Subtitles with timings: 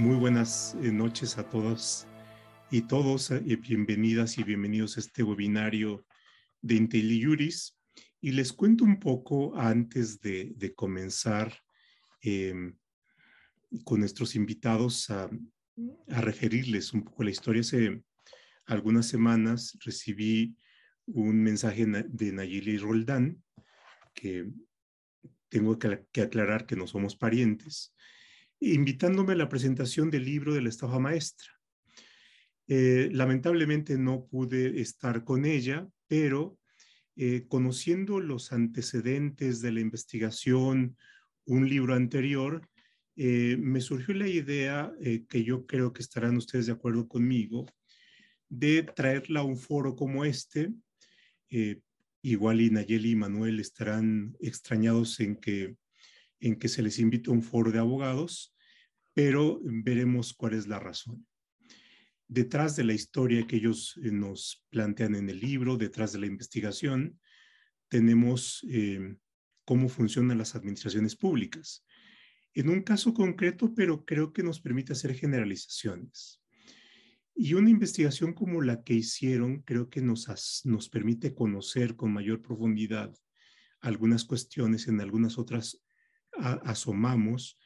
[0.00, 2.06] Muy buenas eh, noches a todos
[2.70, 6.06] y todos, eh, bienvenidas y bienvenidos a este webinario
[6.62, 7.78] de IntelliJuris.
[8.22, 11.54] Y les cuento un poco antes de, comenzar
[12.22, 12.78] em,
[13.84, 15.28] con nuestros invitados a,
[16.06, 17.60] referirles un poco la historia.
[17.60, 18.02] Hace
[18.64, 20.56] algunas semanas recibí
[21.08, 23.44] un mensaje de Nayeli Roldán,
[24.14, 24.50] que
[25.50, 27.92] tengo que aclarar que no somos parientes,
[28.60, 31.48] invitándome a la presentación del libro de la estafa maestra.
[32.68, 36.56] Eh, lamentablemente no pude estar con ella, pero
[37.16, 40.96] eh, conociendo los antecedentes de la investigación,
[41.46, 42.68] un libro anterior,
[43.16, 44.92] eh, me surgió la idea,
[45.28, 47.66] que yo creo que estarán ustedes de acuerdo conmigo,
[48.48, 50.70] de traerla a un foro como este.
[52.22, 55.76] igual y Nayeli y Manuel estarán extrañados en que
[56.40, 58.54] en que se les invita a un foro de abogados,
[59.14, 61.26] pero veremos cuál es la razón.
[62.28, 66.26] Detrás de la historia que ellos eh, nos plantean en el libro, detrás de la
[66.26, 67.18] investigación,
[67.88, 69.16] tenemos eh,
[69.64, 71.84] cómo funcionan las administraciones públicas.
[72.54, 76.40] En un caso concreto, pero creo que nos permite hacer generalizaciones.
[77.34, 82.42] Y una investigación como la que hicieron creo que nos, nos permite conocer con mayor
[82.42, 83.14] profundidad
[83.80, 85.82] algunas cuestiones en algunas otras
[86.32, 87.58] asomamos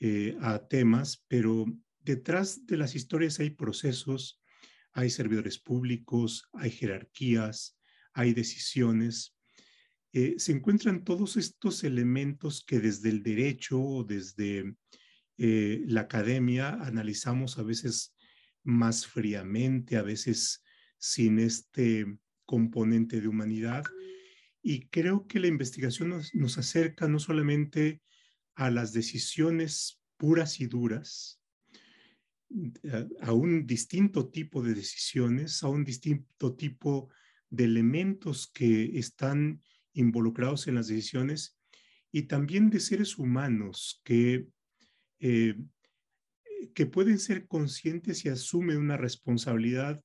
[0.00, 1.66] eh, a temas, pero
[2.00, 4.42] detrás de las historias hay procesos,
[4.92, 7.78] hay servidores públicos, hay jerarquías,
[8.12, 9.36] hay decisiones.
[10.12, 14.76] Eh, se encuentran todos estos elementos que desde el derecho o desde
[15.38, 18.14] eh, la academia analizamos a veces
[18.62, 20.62] más fríamente, a veces
[20.98, 22.06] sin este
[22.44, 23.84] componente de humanidad.
[24.66, 28.00] Y creo que la investigación nos, nos acerca no solamente
[28.54, 31.38] a las decisiones puras y duras,
[33.20, 37.10] a, un distinto tipo de decisiones, a un distinto tipo
[37.50, 39.60] de elementos que están
[39.92, 41.58] involucrados en las decisiones
[42.10, 44.46] y también de seres humanos que,
[45.20, 45.56] eh,
[46.74, 50.02] que pueden ser conscientes y asumen una responsabilidad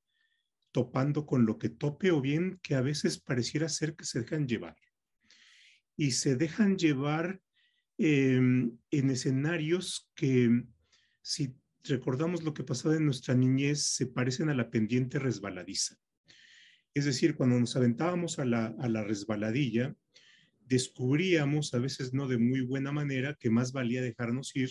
[0.80, 4.48] topando con lo que tope o bien que a veces pareciera ser que se dejan
[4.48, 4.76] llevar.
[5.98, 7.42] Y se dejan llevar
[8.02, 10.64] Em, en escenarios que,
[11.22, 11.54] si
[11.84, 15.98] recordamos lo que pasaba en nuestra niñez, se parecen a la pendiente resbaladiza.
[16.94, 19.98] Es decir, cuando nos aventábamos a la, a la resbaladilla,
[20.62, 24.70] descubríamos, a veces no de muy buena manera, que más valía dejarnos ir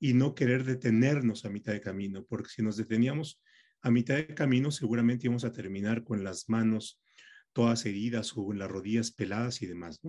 [0.00, 3.40] y no querer detenernos a mitad de camino, porque si nos deteníamos
[3.82, 7.00] a mitad de camino, seguramente íbamos a terminar con las manos
[7.52, 10.00] todas heridas o en las rodillas peladas y demás.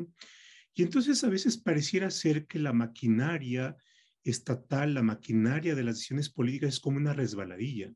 [0.74, 3.76] Y entonces a veces pareciera ser que la maquinaria
[4.24, 7.92] estatal, la maquinaria de las decisiones políticas es como una resbaladilla,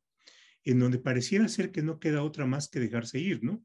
[0.63, 3.63] en donde pareciera ser que no queda otra más que dejarse ir, ¿no?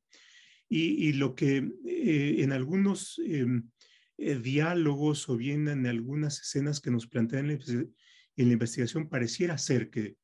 [0.70, 3.70] Y, lo que eh, en algunos em,
[4.18, 7.94] eh, diálogos o bien en algunas escenas que nos plantean en
[8.36, 10.16] la, investigación pareciera ser que,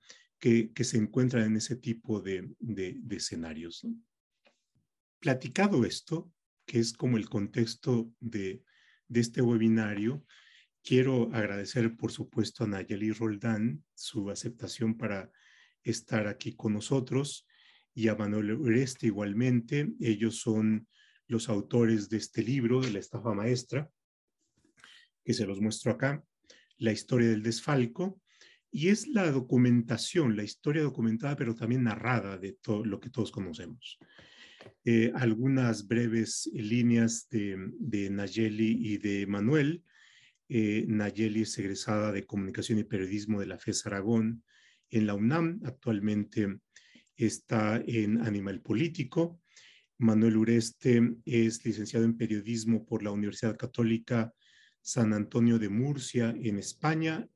[0.45, 3.87] que, se encuentran en ese tipo de, de, escenarios.
[5.19, 6.31] Platicado esto,
[6.67, 8.63] que es como el contexto de,
[9.09, 10.23] de este webinario.
[10.83, 15.33] Quiero agradecer, por supuesto, a Nayeli Roldán su aceptación para
[15.83, 17.47] estar aquí con nosotros
[17.95, 19.95] y a Manuel Ureste igualmente.
[19.99, 20.87] Ellos son
[21.27, 23.91] los autores de este libro, de la estafa maestra,
[25.25, 26.23] que se los muestro acá,
[26.77, 28.21] la historia del desfalco,
[28.75, 33.31] y es la documentación, la historia documentada, pero también narrada de todo lo que todos
[33.31, 34.01] conocemos.
[34.85, 39.85] Eh, algunas breves líneas de, Nayeli y de Manuel.
[40.49, 44.43] Eh, Nayeli es egresada de Comunicación y Periodismo de la FES Aragón
[44.91, 45.61] en la UNAM.
[45.65, 46.59] Actualmente
[47.15, 49.41] está en Animal Político.
[49.99, 54.35] Manuel Ureste es licenciado en Periodismo por la Universidad Católica
[54.87, 57.27] San Antonio de Murcia en España,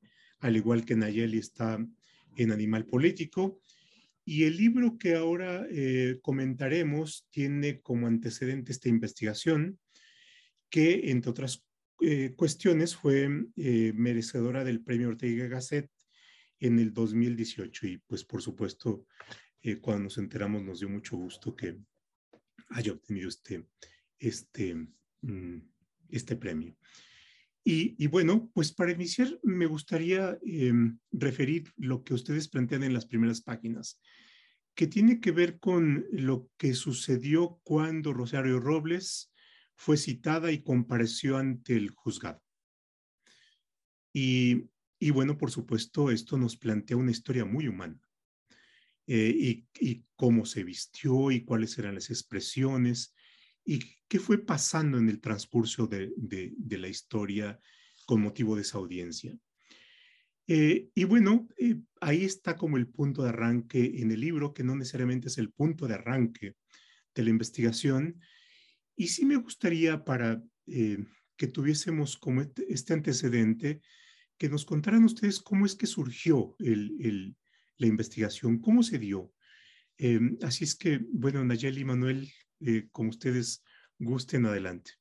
[0.41, 1.79] al igual que Nayeli está
[2.37, 3.61] en Animal Político
[4.31, 9.79] y el libro que ahora eh, comentaremos tiene como antecedente esta investigación,
[10.69, 11.65] que entre otras
[12.03, 13.27] eh, cuestiones fue
[13.57, 15.91] eh, merecedora del premio Ortega Gasset
[16.61, 17.87] en el 2018.
[17.87, 19.07] Y pues por supuesto,
[19.81, 21.79] cuando nos enteramos nos dio mucho gusto que
[22.69, 23.67] haya obtenido este,
[24.19, 24.75] este,
[25.23, 25.59] mm,
[26.11, 26.77] este premio.
[27.65, 32.95] Y, y, bueno, pues para iniciar me gustaría em, referir lo que ustedes plantean en
[32.95, 34.01] las primeras páginas
[34.75, 39.33] que tiene que ver con lo que sucedió cuando Rosario Robles
[39.75, 42.41] fue citada y compareció ante el juzgado.
[44.13, 44.69] Y
[45.01, 48.01] y bueno, por supuesto, esto nos plantea una historia muy humana.
[49.07, 53.15] Eh, y, cómo se vistió y cuáles eran las expresiones
[53.65, 53.79] y
[54.09, 56.13] qué fue pasando en el transcurso de,
[56.71, 57.61] la historia
[58.07, 59.37] con motivo de esa audiencia.
[60.47, 64.65] Eh, y bueno, eh, ahí está como el punto de arranque en el libro, que
[64.65, 66.57] no necesariamente es el punto de arranque
[67.15, 68.19] de la investigación.
[68.97, 73.81] Y sí me gustaría para que tuviésemos como este, este antecedente,
[74.39, 79.33] que nos contaran ustedes cómo es que surgió la investigación, cómo se dio.
[80.43, 82.31] Así es que, bueno, Nayeli y Manuel,
[82.61, 83.63] eh, como ustedes
[83.99, 84.93] gusten, adelante.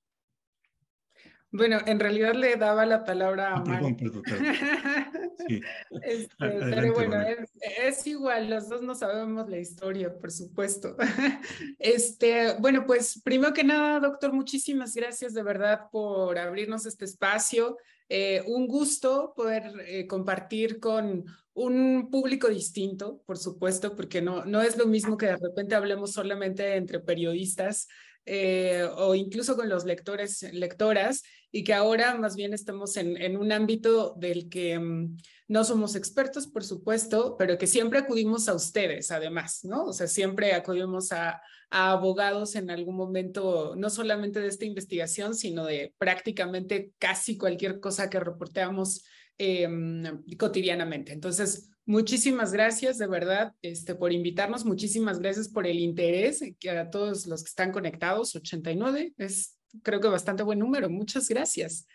[1.50, 4.24] Bueno, en realidad le daba la palabra a ah, Perdón, perdón,
[6.04, 7.16] este, pero bueno,
[7.82, 10.96] es, igual, los dos no sabemos la historia, por supuesto.
[11.80, 17.78] Este, bueno, pues primero que nada, doctor, muchísimas gracias de verdad por abrirnos este espacio.
[18.10, 24.62] Eh, un gusto poder eh, compartir con un público distinto, por supuesto, porque no, no
[24.62, 27.88] es lo mismo que de repente hablemos solamente entre periodistas
[28.28, 33.38] eh, o incluso con los lectores, lectoras, y que ahora más bien estamos en, en
[33.38, 38.54] un ámbito del que mm, no somos expertos, por supuesto, pero que siempre acudimos a
[38.54, 39.86] ustedes, además, ¿no?
[39.86, 45.34] O sea, siempre acudimos a, a abogados en algún momento, no solamente de esta investigación,
[45.34, 49.06] sino de prácticamente casi cualquier cosa que reporteamos
[49.40, 50.04] Em,
[50.36, 51.14] cotidianamente.
[51.14, 56.90] Entonces, muchísimas gracias de verdad este, por invitarnos, muchísimas gracias por el interés que a
[56.90, 61.86] todos los que están conectados, 89 es creo que bastante buen número, muchas gracias.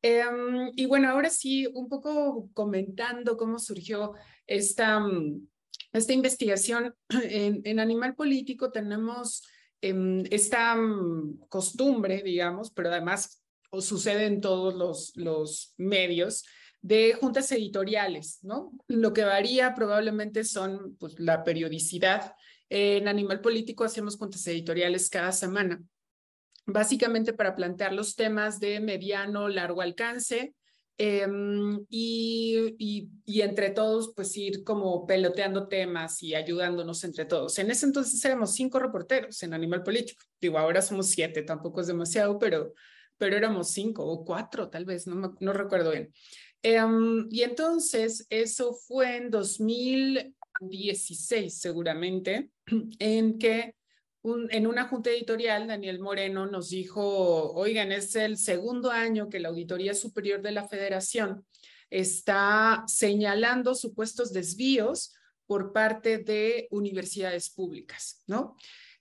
[0.00, 4.14] Em, y bueno, ahora sí, un poco comentando cómo surgió
[4.46, 5.46] esta, mm,
[5.92, 6.94] esta investigación
[7.24, 9.42] en, en Animal Político, tenemos
[9.80, 13.42] em, esta mm, costumbre, digamos, pero además
[13.80, 16.44] sucede en todos los, los medios,
[16.82, 18.72] de juntas editoriales, ¿no?
[18.88, 22.34] Lo que varía probablemente son pues, la periodicidad.
[22.68, 25.80] En Animal Político hacemos juntas editoriales cada semana,
[26.66, 30.54] básicamente para plantear los temas de mediano, largo alcance,
[30.98, 37.58] em, y, y, entre todos, pues ir como peloteando temas y ayudándonos entre todos.
[37.58, 40.22] En ese entonces éramos cinco reporteros en Animal Político.
[40.40, 42.74] Digo, ahora somos siete, tampoco es demasiado, pero,
[43.18, 46.12] pero éramos cinco o cuatro, tal vez, no, no recuerdo bien.
[46.62, 52.50] Em, y entonces eso fue en 2016 seguramente,
[52.98, 53.74] en que
[54.24, 59.48] en una junta editorial Daniel Moreno nos dijo, oigan, es el segundo año que la
[59.48, 61.44] Auditoría Superior de la Federación
[61.90, 65.12] está señalando supuestos desvíos
[65.46, 68.56] por parte de universidades públicas, ¿no?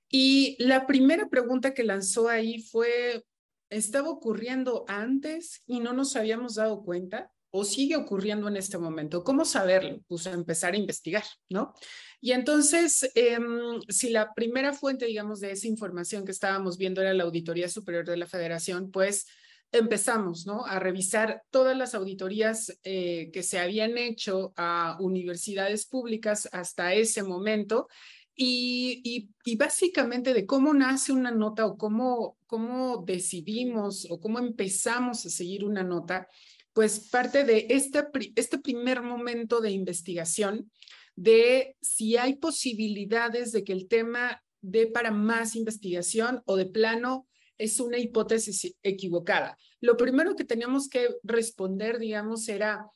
[0.10, 3.24] Y la primera pregunta que lanzó ahí fue,
[3.70, 7.32] ¿estaba ocurriendo antes y no nos habíamos dado cuenta?
[7.52, 9.24] O sigue ocurriendo en este momento?
[9.24, 10.00] ¿Cómo saberlo?
[10.08, 11.74] Pues empezar a investigar, ¿no?
[12.20, 17.14] Y entonces, em, si la primera fuente, digamos, de esa información que estábamos viendo era
[17.14, 19.26] la Auditoría Superior de la Federación, pues
[19.72, 20.66] empezamos, ¿no?
[20.66, 27.24] A revisar todas las auditorías eh, que se habían hecho a universidades públicas hasta ese
[27.24, 27.88] momento
[28.36, 35.26] y, y, básicamente de cómo nace una nota o cómo, cómo decidimos o cómo empezamos
[35.26, 36.28] a seguir una nota
[36.74, 38.04] pues parte de este,
[38.36, 40.72] este primer momento de investigación
[41.16, 47.28] de si hay posibilidades de que el tema dé para más investigación o de plano
[47.58, 49.58] es una hipótesis equivocada.
[49.82, 52.88] Lo primero que teníamos que responder, digamos, era,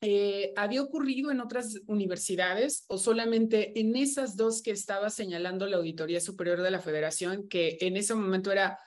[0.00, 5.78] eh, ¿había ocurrido en otras universidades o solamente en esas dos que estaba señalando la
[5.78, 8.78] Auditoría Superior de la Federación, que en ese momento era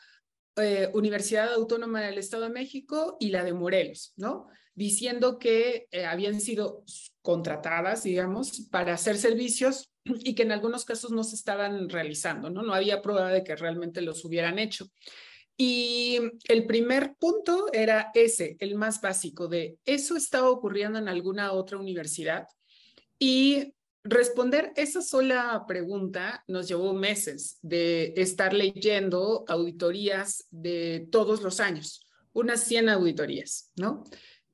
[0.57, 4.47] eh, Universidad Autónoma del Estado de México y la de Morelos, ¿no?
[4.75, 6.83] Diciendo que eh, habían sido
[7.21, 12.63] contratadas, digamos, para hacer servicios y que en algunos casos no se estaban realizando, ¿no?
[12.63, 14.87] No había prueba de que realmente los hubieran hecho.
[15.57, 21.51] Y el primer punto era ese, el más básico, de eso estaba ocurriendo en alguna
[21.51, 22.47] otra universidad.
[23.19, 31.59] Y Responder esa sola pregunta nos llevó meses de estar leyendo auditorías de todos los
[31.59, 32.03] años,
[32.33, 34.03] unas 100 auditorías, ¿no?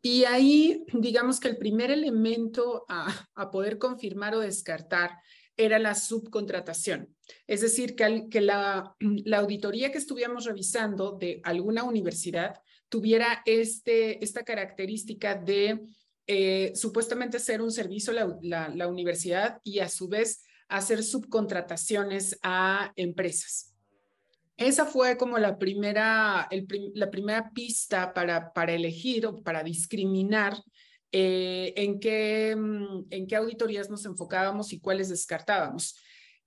[0.02, 5.12] Y ahí, digamos que el primer elemento a, poder confirmar o descartar
[5.56, 7.16] era la subcontratación.
[7.48, 14.44] Es decir, que, la, la, auditoría que estuviéramos revisando de alguna universidad tuviera este, esta
[14.44, 15.86] característica de
[16.28, 22.92] eh, supuestamente ser un servicio la, la, universidad y a su vez hacer subcontrataciones a
[22.98, 23.74] empresas.
[24.58, 26.50] Esa fue como la primera,
[26.96, 30.58] la primera pista para, para elegir o para discriminar
[31.14, 35.96] eh, en, qué, mm, en qué auditorías nos enfocábamos y cuáles descartábamos.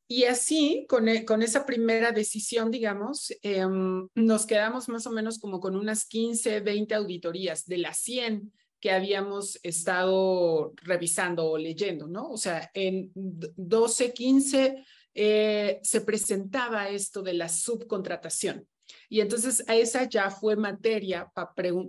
[0.06, 5.38] Y así, con, e, con esa primera decisión, digamos, em, nos quedamos más o menos
[5.38, 12.06] como con unas 15, 20 auditorías de las 100 que habíamos estado revisando o leyendo,
[12.06, 12.30] ¿no?
[12.30, 14.84] O sea, en 12, 15
[15.14, 18.66] eh, se presentaba esto de la subcontratación.
[19.08, 21.30] Y entonces a esa ya fue materia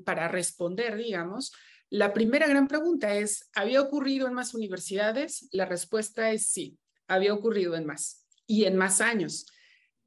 [0.06, 1.52] para responder, digamos.
[1.90, 5.48] La primera gran pregunta es, ¿había ocurrido en más universidades?
[5.52, 9.46] La respuesta es sí, había ocurrido en más y en más años.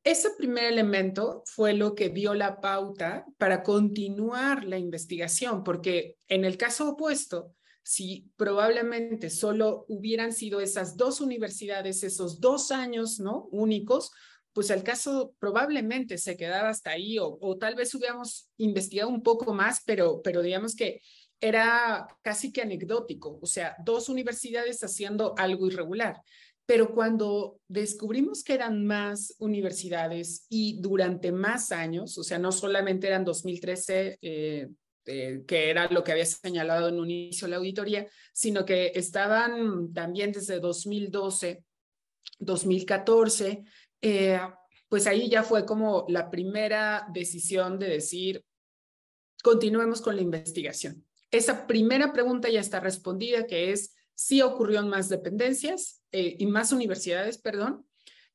[0.04, 6.44] Ese primer elemento fue lo que dio la pauta para continuar la investigación, porque en
[6.44, 13.49] el caso opuesto, si probablemente solo hubieran sido esas dos universidades, esos dos años, ¿no?
[13.50, 14.11] Únicos,
[14.52, 19.54] pues el caso probablemente se quedaba hasta ahí o, tal vez hubiéramos investigado un poco
[19.54, 21.00] más, pero, pero digamos que
[21.40, 26.23] era casi que anecdótico, o sea, dos universidades haciendo algo irregular.
[26.66, 33.06] Pero cuando descubrimos que eran más universidades y durante más años, o sea, no solamente
[33.06, 34.68] eran 2013, eh,
[35.06, 39.92] eh, que era lo que había señalado en un inicio la auditoría, sino que estaban
[39.92, 41.62] también desde 2012,
[42.38, 43.64] 2014,
[44.00, 44.40] eh,
[44.88, 48.42] pues ahí ya fue como la primera decisión de decir,
[49.42, 51.04] continuemos con la investigación.
[51.30, 56.47] Esa primera pregunta ya está respondida, que es si ocurrió en más dependencias eh, y
[56.47, 57.87] más universidades, perdón,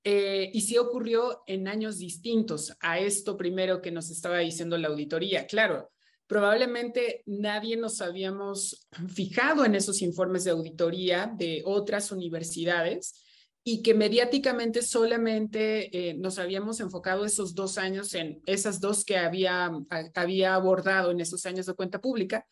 [0.02, 5.46] y si ocurrió en años distintos a esto primero que nos estaba diciendo la auditoría.
[5.46, 5.92] Claro,
[6.30, 13.26] probablemente nadie nos habíamos fijado en esos informes de auditoría de otras universidades
[13.64, 19.18] y que mediáticamente solamente eh, nos habíamos enfocado esos dos años en esas dos que
[19.18, 19.72] había,
[20.14, 22.46] había abordado en esos años de cuenta pública,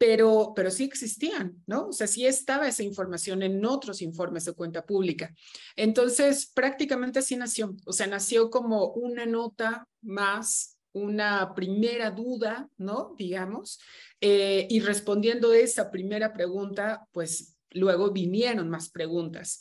[0.00, 1.88] pero, pero sí existían, ¿no?
[1.88, 5.34] O sea, sí estaba esa información en otros informes de cuenta pública.
[5.76, 13.14] Entonces, prácticamente así nació, o sea, nació como una nota más una primera duda, ¿no?
[13.18, 13.78] Digamos,
[14.22, 19.60] eh, y respondiendo esa primera pregunta, pues luego vinieron más preguntas.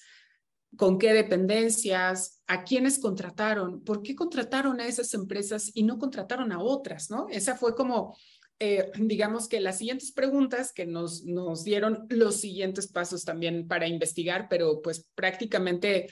[0.77, 2.41] ¿Con qué dependencias?
[2.47, 3.83] ¿A quiénes contrataron?
[3.83, 7.27] ¿Por qué contrataron a esas empresas y no contrataron a otras, no?
[7.29, 8.15] Esa fue como,
[8.59, 13.87] eh, digamos que las siguientes preguntas que nos, nos dieron los siguientes pasos también para
[13.87, 16.07] investigar, pero pues prácticamente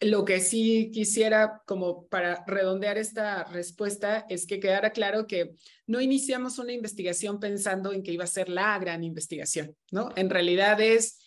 [0.00, 5.54] lo que sí quisiera, como para redondear esta respuesta, es que quedara claro que
[5.86, 10.10] no iniciamos una investigación pensando en que iba a ser la gran investigación, ¿no?
[10.16, 11.18] En realidad es,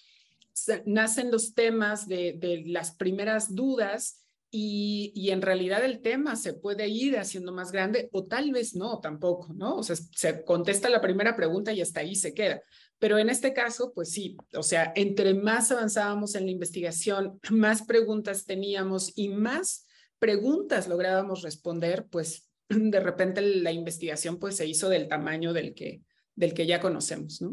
[0.86, 6.88] nacen los temas de, las primeras dudas y, y, en realidad el tema se puede
[6.88, 9.76] ir haciendo más grande o tal vez no tampoco, ¿no?
[9.76, 12.62] O sea, se contesta la primera pregunta y hasta ahí se queda.
[13.00, 17.84] Pero en este caso, pues sí, o sea, entre más avanzábamos en la investigación, más
[17.84, 19.86] preguntas teníamos y más
[20.20, 26.02] preguntas lográbamos responder, pues de repente la investigación pues se hizo del tamaño del que,
[26.36, 27.52] del que ya conocemos, ¿no?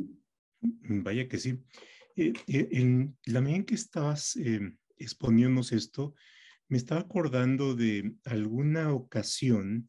[0.60, 1.60] Mm, vaya que sí.
[2.16, 4.60] Eh, eh, en la medida en que estabas eh,
[4.96, 6.14] exponiéndonos esto,
[6.68, 9.88] me estaba acordando de alguna ocasión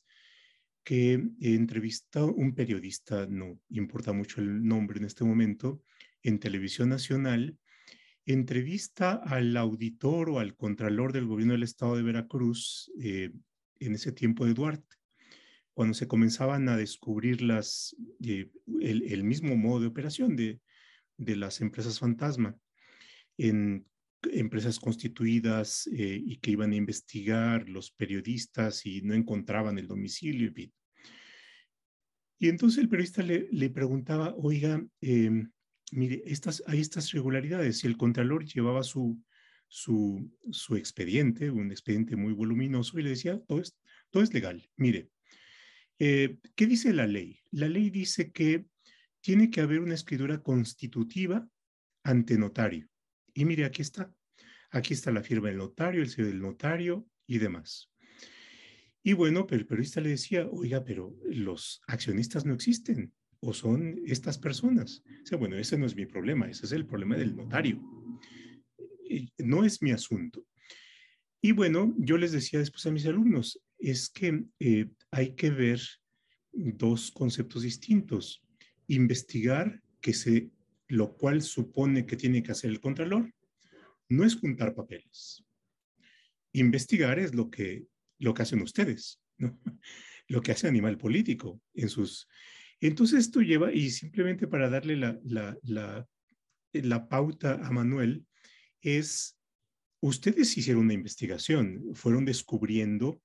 [0.84, 5.82] que entrevistó un periodista, no importa mucho el nombre en este momento,
[6.22, 7.58] en Televisión Nacional,
[8.26, 13.32] entrevista al auditor o al contralor del gobierno del estado de Veracruz eh,
[13.80, 14.96] en ese tiempo de Duarte,
[15.74, 18.50] cuando se comenzaban a descubrir las, eh,
[18.82, 20.62] el, mismo modo de operación de,
[21.18, 22.56] de las empresas fantasma.
[23.38, 23.86] En
[24.32, 30.52] empresas constituidas eh, y que iban a investigar los periodistas y no encontraban el domicilio.
[32.40, 35.52] Y entonces el periodista le, le preguntaba, oiga, em,
[35.92, 37.84] mire, estas, hay estas regularidades.
[37.84, 39.22] Y el contralor llevaba su,
[39.68, 43.78] su, su, expediente, un expediente muy voluminoso, y le decía, todo es,
[44.10, 44.70] todo es legal.
[44.76, 45.10] Mire,
[46.00, 47.40] eh, ¿qué dice la ley?
[47.52, 48.66] La ley dice que
[49.22, 51.48] tiene que haber una escritura constitutiva
[52.04, 52.88] ante notario.
[53.36, 54.12] Y mire, aquí está.
[54.72, 57.92] Aquí está la firma del notario, el sello del notario y demás.
[59.04, 64.02] Y bueno, pero el periodista le decía, oiga, pero los accionistas no existen o son
[64.06, 65.04] estas personas.
[65.24, 67.80] O sea, bueno, ese no es mi problema, ese es el problema del notario.
[69.38, 70.48] No es mi asunto.
[71.42, 75.80] Y bueno, yo les decía después a mis alumnos, es que eh, hay que ver
[76.52, 78.44] dos conceptos distintos.
[78.88, 80.50] Investigar, que se,
[80.88, 83.34] lo cual supone que tiene que hacer el contralor,
[84.10, 85.44] no es juntar papeles.
[86.54, 87.86] Investigar es lo que,
[88.20, 89.60] lo que hacen ustedes, ¿no?
[90.28, 92.28] lo que hace Animal Político en sus...
[92.82, 96.08] Entonces esto lleva, y simplemente para darle la, la,
[96.74, 98.26] la pauta a Manuel
[98.82, 99.38] es,
[100.02, 103.22] ustedes hicieron una investigación, fueron descubriendo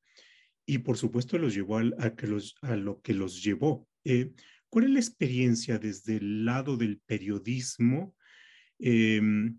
[0.66, 3.88] y por supuesto los llevó a, que los, a lo que los llevó.
[4.04, 4.32] Eh,
[4.70, 8.16] ¿Cuál es la experiencia desde el lado del periodismo
[8.78, 9.58] em,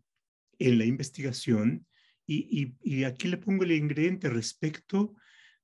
[0.58, 1.86] en la investigación?
[2.26, 5.14] Y, aquí le pongo el ingrediente respecto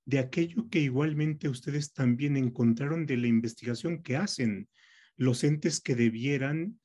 [0.04, 4.68] de aquello que igualmente ustedes también encontraron de la investigación que hacen
[5.16, 6.80] los entes que debieran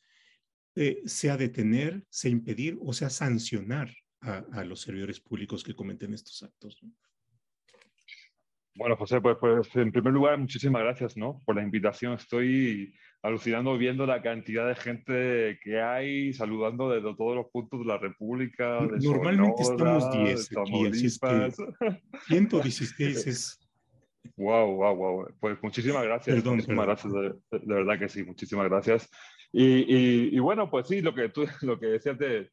[0.76, 6.44] eh, sea detener, sea impedir o sea sancionar a, los servidores públicos que cometen estos
[6.44, 6.80] actos.
[8.74, 11.42] Bueno, José, pues, pues, en primer lugar, muchísimas gracias ¿no?
[11.44, 12.14] por la invitación.
[12.14, 17.86] Estoy alucinando viendo la cantidad de gente que hay, saludando desde todos los puntos de
[17.86, 18.80] la República.
[19.00, 23.58] Normalmente estamos 10 aquí, así es que 116 es...
[24.36, 25.26] Wow, wow, wow.
[25.38, 26.36] Pues muchísimas gracias.
[26.36, 29.10] Perdón, muchísimas gracias, de, verdad que sí, muchísimas gracias.
[29.52, 32.50] Y, y, bueno, pues sí, lo que tú lo que decías de,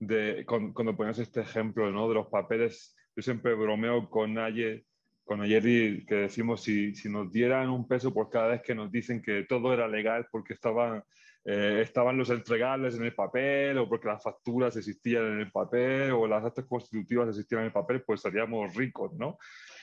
[0.00, 2.08] de cuando, pones este ejemplo ¿no?
[2.08, 4.84] de los papeles, yo siempre bromeo con Naye,
[5.28, 8.90] con Ayeri, que decimos si, si nos dieran un peso por cada vez que nos
[8.90, 11.04] dicen que todo era legal porque estaban,
[11.44, 16.12] eh, estaban los entregables en el papel o porque las facturas existían en el papel
[16.12, 19.36] o las actas constitutivas existían en el papel, pues seríamos ricos, ¿no?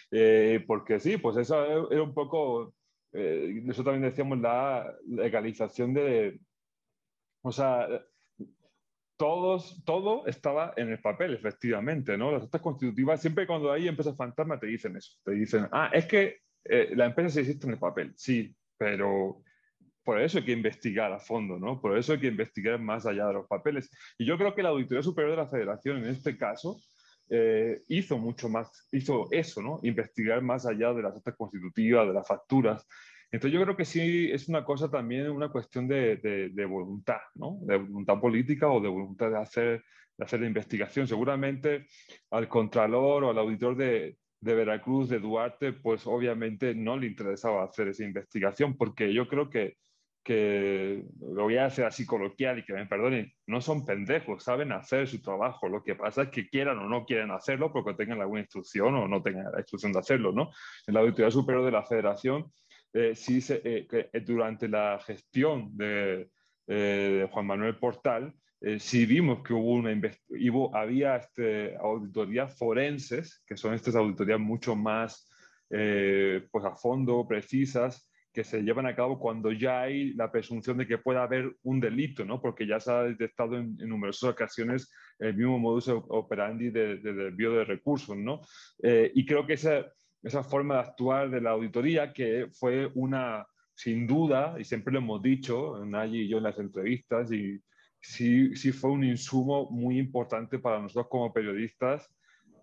[0.09, 2.73] Eh, porque sí, pues eso era un poco,
[3.13, 6.39] eh, eso también decíamos la legalización de,
[7.43, 7.87] o sea,
[9.17, 12.31] todos, todo estaba en el papel, efectivamente, ¿no?
[12.31, 16.05] Las actas constitutivas, siempre cuando hay empresas fantasma te dicen eso, te dicen, ah, es
[16.05, 19.41] que eh, la empresa sí existe en el papel, sí, pero
[20.03, 21.81] por eso hay que investigar a fondo, ¿no?
[21.81, 23.89] Por eso hay que investigar más allá de los papeles.
[24.17, 26.77] Y yo creo que la Auditoría Superior de la Federación, en este caso,
[27.29, 29.79] eh, hizo mucho más, hizo eso, ¿no?
[29.81, 32.85] Investigar más allá de las actas constitutivas, de las facturas,
[33.31, 37.57] entonces yo creo que sí es una cosa también, una cuestión de, de, voluntad, ¿no?
[37.61, 39.83] De voluntad política o de voluntad de hacer,
[40.17, 41.07] de hacer la investigación.
[41.07, 41.87] Seguramente
[42.31, 47.63] al contralor o al auditor de, de Veracruz, de Duarte, pues obviamente no le interesaba
[47.63, 49.75] hacer esa investigación, porque yo creo que,
[50.23, 54.71] que lo voy a hacer así coloquial y que me perdonen, no son pendejos, saben
[54.71, 55.69] hacer su trabajo.
[55.69, 59.07] Lo que pasa es que quieran o no quieren hacerlo porque tengan alguna instrucción o
[59.07, 60.51] no tengan la instrucción de hacerlo, ¿no?
[60.87, 62.51] En la Auditoría Superior de la Federación
[62.95, 66.29] eh, sí eh, eh, durante la gestión de,
[67.29, 68.33] Juan Manuel Portal,
[68.79, 74.75] sí vimos que hubo una hubo, había este, auditorías forenses, que son estas auditorías mucho
[74.75, 75.29] más
[75.69, 80.87] pues a fondo, precisas, que se llevan a cabo cuando ya hay la presunción de
[80.87, 82.41] que pueda haber un delito, ¿no?
[82.41, 87.51] porque ya se ha detectado en, numerosas ocasiones el mismo modus operandi de, de, desvío
[87.51, 88.17] de recursos.
[88.17, 88.41] ¿no?
[88.81, 89.85] y creo que esa,
[90.25, 94.99] esa forma de actuar de la auditoría, que fue una, sin duda, y siempre lo
[94.99, 97.61] hemos dicho, Nayi y yo en las entrevistas, y
[98.01, 102.09] sí, sí fue un insumo muy importante para nosotros como periodistas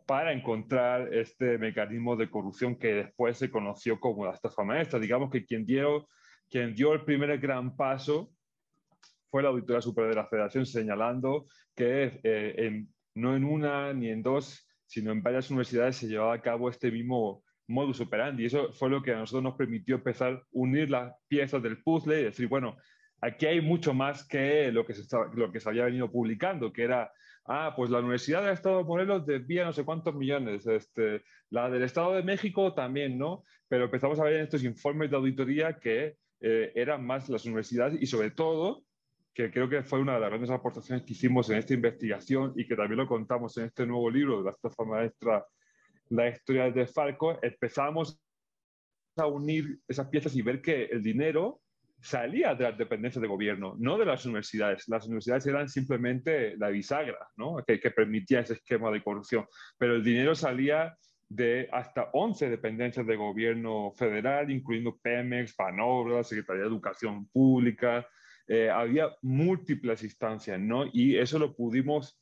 [0.07, 4.98] para encontrar este mecanismo de corrupción que después se conoció como la estafa maestra.
[4.98, 6.09] Digamos que quien dio,
[6.51, 8.33] quien dio el primer gran paso
[9.31, 11.46] fue la Auditoría Superior de la Federación, señalando
[11.77, 16.42] que eh, no en una ni en dos, sino en varias universidades se llevaba a
[16.42, 18.44] cabo este mismo modus operandi.
[18.46, 22.20] Eso fue lo que a nosotros nos permitió empezar a unir las piezas del puzzle
[22.20, 22.76] y decir, bueno,
[23.20, 25.04] aquí hay mucho más que lo que se,
[25.35, 27.12] lo que se había venido publicando, que era,
[27.46, 31.70] ah, pues la Universidad del Estado de Morelos desvía no sé cuántos millones, este, la
[31.70, 33.44] del Estado de México también, ¿no?
[33.68, 38.02] Pero empezamos a ver en estos informes de auditoría que eh, eran más las universidades
[38.02, 38.85] y sobre todo,
[39.32, 42.66] que creo que fue una de las grandes aportaciones que hicimos en esta investigación y
[42.66, 45.44] que también lo contamos en este nuevo libro de la estafa maestra
[46.12, 48.20] la historia de Falco, empezamos
[49.16, 51.61] a unir esas piezas y ver que el dinero
[52.01, 54.88] salía de las dependencias de gobierno, no de las universidades.
[54.88, 57.57] Las universidades eran simplemente la bisagra ¿no?
[57.66, 59.46] que, permitía ese esquema de corrupción,
[59.79, 60.96] pero el dinero salía
[61.29, 68.07] de hasta 11 dependencias de gobierno federal, incluyendo Pemex, Panobra, Secretaría de Educación Pública.
[68.46, 70.85] Eh, había múltiples instancias, ¿no?
[70.92, 72.21] Y eso lo pudimos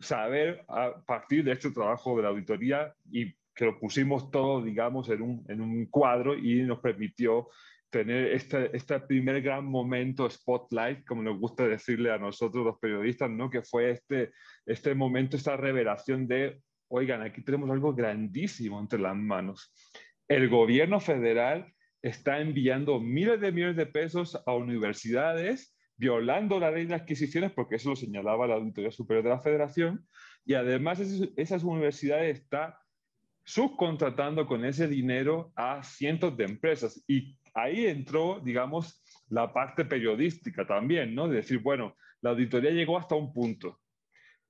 [0.00, 5.08] saber a partir de este trabajo de la auditoría y que lo pusimos todo, digamos,
[5.08, 7.48] en un, en un cuadro y nos permitió
[7.90, 13.30] tener este, este primer gran momento spotlight, como nos gusta decirle a nosotros los periodistas,
[13.30, 13.48] ¿no?
[13.48, 14.32] que fue este,
[14.66, 19.72] este momento, esta revelación de, oigan, aquí tenemos algo grandísimo entre las manos.
[20.28, 26.86] El gobierno federal está enviando miles de millones de pesos a universidades violando la ley
[26.86, 30.06] de adquisiciones, porque eso lo señalaba la Auditoría Superior de la Federación,
[30.44, 32.74] y además esas, universidades están
[33.44, 37.02] subcontratando con ese dinero a cientos de empresas.
[37.08, 41.28] Y ahí entró, digamos, la parte periodística también, ¿no?
[41.28, 43.80] De decir, bueno, la auditoría llegó hasta un punto.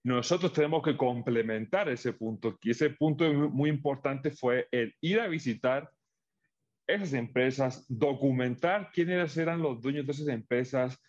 [0.05, 2.59] Nosotros tenemos que complementar ese punto.
[2.63, 5.91] Y ese punto muy importante fue el ir a visitar
[6.87, 11.03] esas empresas, documentar quiénes eran los dueños de esas empresas,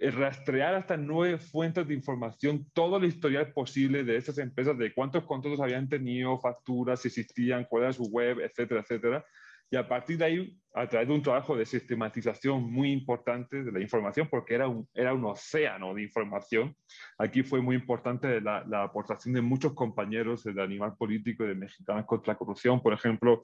[0.00, 5.24] rastrear hasta nueve fuentes de información, todo el historial posible de esas empresas, de cuántos
[5.24, 9.24] contratos habían tenido, facturas, si existían, cuál era su web, etcétera, etcétera.
[9.70, 13.70] Y a partir de ahí, a través de un trabajo de sistematización muy importante de
[13.70, 16.74] la información, porque era un, era un océano de información,
[17.18, 22.06] aquí fue muy importante la, la aportación de muchos compañeros del animal político de Mexicanos
[22.06, 22.80] contra la Corrupción.
[22.80, 23.42] Por ejemplo,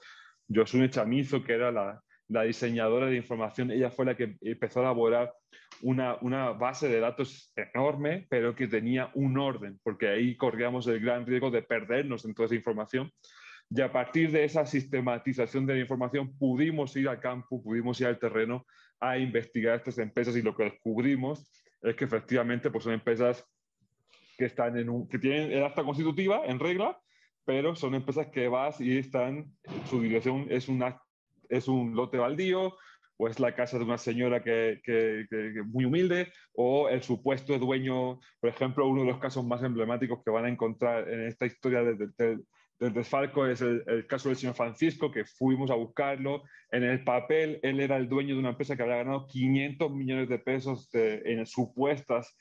[0.48, 4.84] Josune Chamizo, que era la, la diseñadora de información, ella fue la que empezó a
[4.84, 5.30] elaborar
[5.82, 11.26] una, base de datos enorme, pero que tenía un orden, porque ahí corríamos el gran
[11.26, 13.12] riesgo de perdernos en toda esa información.
[13.70, 18.06] Y a partir de esa sistematización de la información pudimos ir al campo, pudimos ir
[18.06, 18.66] al terreno
[19.00, 21.50] a investigar estas empresas y lo que descubrimos
[21.82, 23.44] es que efectivamente pues son empresas
[24.38, 26.98] que, están en un, que tienen el acta constitutiva en regla,
[27.44, 29.52] pero son empresas que vas y están,
[29.88, 31.00] su dirección es, una,
[31.48, 32.76] es un lote baldío,
[33.16, 35.26] o es la casa de una señora que, que,
[35.66, 40.30] muy humilde, o el supuesto dueño, por ejemplo, uno de los casos más emblemáticos que
[40.30, 42.44] van a encontrar en esta historia del
[42.92, 46.42] desfalco es el, caso del señor Francisco, que fuimos a buscarlo.
[46.70, 50.28] En el papel, él era el dueño de una empresa que había ganado 500 millones
[50.28, 52.36] de pesos en supuestas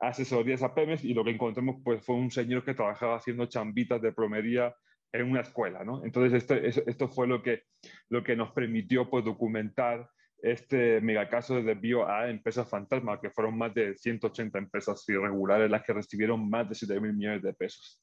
[0.00, 4.00] asesorías a Pemex y lo que encontramos pues, fue un señor que trabajaba haciendo chambitas
[4.00, 4.74] de plomería
[5.12, 5.84] en una escuela.
[5.84, 6.04] ¿no?
[6.04, 7.62] Entonces, esto, esto fue lo que,
[8.08, 10.08] lo que nos permitió pues, documentar
[10.40, 15.82] este megacaso de desvío a empresas fantasma, que fueron más de 180 empresas irregulares las
[15.82, 18.00] que recibieron más de 7 mil millones de pesos.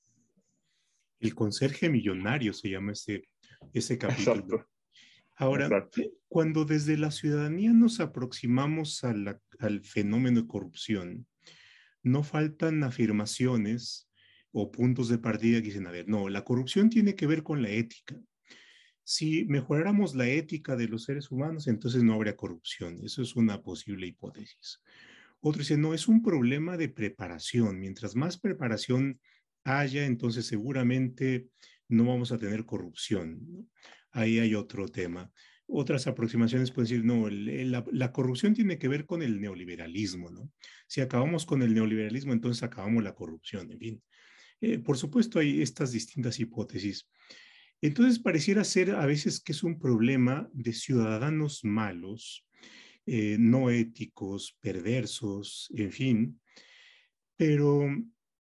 [1.19, 3.23] El conserje millonario se llama ese,
[3.73, 3.97] ese
[4.43, 4.65] capítulo.
[5.37, 11.27] Ahora, eh, cuando desde la ciudadanía nos aproximamos al fenómeno de corrupción,
[12.03, 14.09] no faltan afirmaciones
[14.51, 17.61] o puntos de partida que dicen, a ver, no, la corrupción tiene que ver con
[17.61, 18.15] la ética.
[19.05, 22.99] Si mejoráramos la ética de los seres humanos, entonces no habría corrupción.
[23.03, 24.81] Eso es una posible hipótesis.
[25.39, 27.79] Otro dice, no, es un problema de preparación.
[27.79, 29.21] Mientras más preparación
[29.63, 31.47] haya, entonces seguramente
[31.87, 33.69] no vamos a tener corrupción.
[34.11, 35.31] Ahí hay otro tema
[35.67, 40.51] otras aproximaciones pueden decir, no, la, corrupción tiene que ver con el neoliberalismo, ¿no?
[40.87, 44.03] Si acabamos con el neoliberalismo, entonces acabamos la corrupción, en fin.
[44.61, 47.09] Eh, por supuesto, hay estas distintas hipótesis.
[47.81, 52.45] Entonces, pareciera ser a veces que es un problema de ciudadanos malos,
[53.05, 56.41] eh, no éticos, perversos, en fin.
[57.38, 57.85] Pero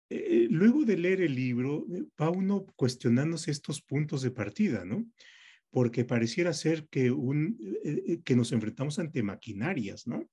[0.10, 1.86] eh, luego de leer el libro,
[2.22, 5.06] va uno cuestionándose estos puntos de partida, ¿no?
[5.74, 10.30] porque pareciera ser que, un, eh, eh, que nos enfrentamos ante maquinarias, ¿no?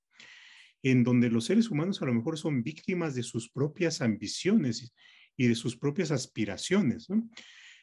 [0.83, 4.93] En donde los seres humanos a lo mejor son víctimas de sus propias ambiciones
[5.35, 7.27] y de sus propias aspiraciones, ¿no?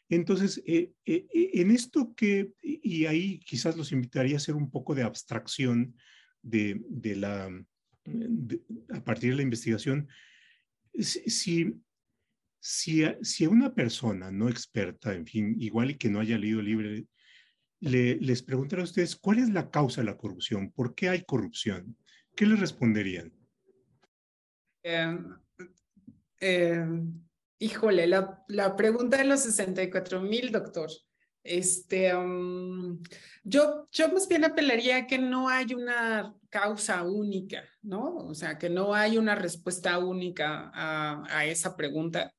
[0.08, 5.02] Entonces, eh, en esto que, y ahí quizás los invitaría a hacer un poco de
[5.02, 5.94] abstracción
[6.42, 7.50] de, de la,
[8.90, 10.08] a partir de la investigación,
[10.98, 11.74] si,
[12.60, 16.66] si, si una persona no experta, en fin, igual y que no haya leído el
[16.66, 16.88] libro,
[17.80, 21.96] les preguntaré a ustedes cuál es la causa de la corrupción, por qué hay corrupción,
[22.34, 23.32] ¿qué les responderían?
[24.82, 25.34] Em,
[26.40, 27.27] em,
[27.58, 30.90] híjole, la, la, pregunta de los 64 mil, doctor.
[31.42, 32.12] Este,
[33.44, 38.16] yo, yo más bien apelaría que no hay una causa única, ¿no?
[38.16, 42.34] O sea, que no hay una respuesta única a, a esa pregunta.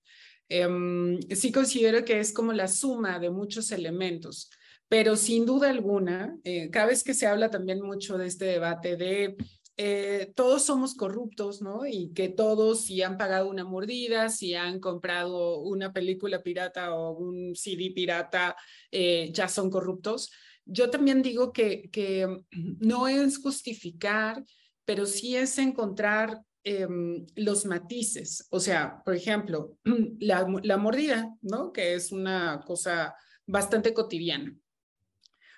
[0.49, 4.49] Em, sí considero que es como la suma de muchos elementos.
[4.89, 8.97] Pero sin duda alguna, eh, cada vez que se habla también mucho de este debate
[8.97, 9.37] de
[9.81, 11.85] eh, todos somos corruptos, ¿no?
[11.85, 17.11] Y que todos, si han pagado una mordida, si han comprado una película pirata o
[17.11, 18.57] un CD pirata,
[18.91, 20.31] eh, ya son corruptos.
[20.65, 24.43] Yo también digo que, que no es justificar,
[24.83, 28.47] pero sí es encontrar em, los matices.
[28.49, 29.77] O sea, por ejemplo,
[30.19, 31.71] la, la mordida, ¿no?
[31.71, 33.15] Que es una cosa
[33.47, 34.53] bastante cotidiana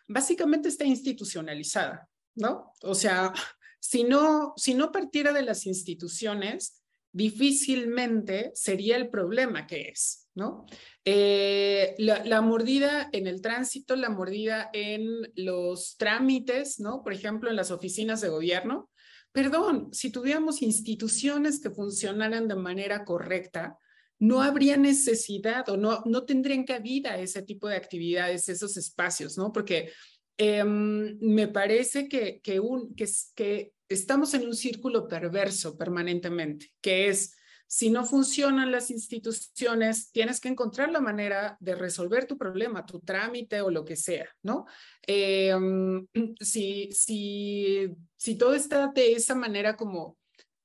[0.07, 2.73] básicamente está institucionalizada, ¿no?
[2.81, 3.31] O sea,
[3.81, 10.65] si no, si no partiera de las instituciones, difícilmente sería el problema que es, ¿no?
[11.03, 15.03] Eh, la, mordida en el tránsito, la mordida en
[15.35, 17.03] los trámites, ¿no?
[17.03, 18.89] Por ejemplo, en las oficinas de gobierno.
[19.31, 23.77] Perdón, si tuviéramos instituciones que funcionaran de manera correcta,
[24.19, 29.51] no habría necesidad o no, no tendrían cabida ese tipo de actividades, esos espacios, ¿no?
[29.51, 29.91] Porque
[30.41, 32.41] em, me parece que,
[33.88, 37.36] estamos en un círculo perverso permanentemente, que es
[37.67, 42.99] si no funcionan las instituciones, tienes que encontrar la manera de resolver tu problema, tu
[43.01, 44.65] trámite o lo que sea, ¿no?
[45.04, 46.08] Em,
[46.39, 50.17] si, si, si todo está de esa manera como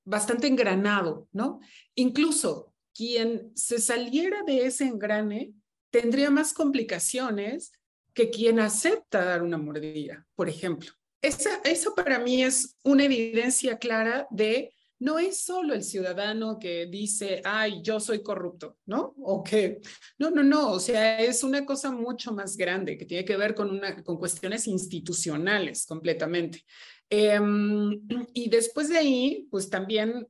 [0.05, 1.61] bastante engranado, ¿no?
[1.95, 5.53] Incluso quien se saliera de ese engrane
[5.91, 7.73] tendría más complicaciones
[8.17, 10.91] que quien acepta dar una mordida, por ejemplo.
[11.21, 16.87] Esa, eso para mí es una evidencia clara de no es solo el ciudadano que
[16.87, 19.15] dice, ay, yo soy corrupto, ¿no?
[19.19, 19.83] O que,
[20.19, 23.55] no, no, no, o sea, es una cosa mucho más grande que tiene que ver
[23.55, 26.65] con, una, con cuestiones institucionales completamente.
[27.11, 28.01] Em,
[28.33, 30.27] y después de ahí, pues también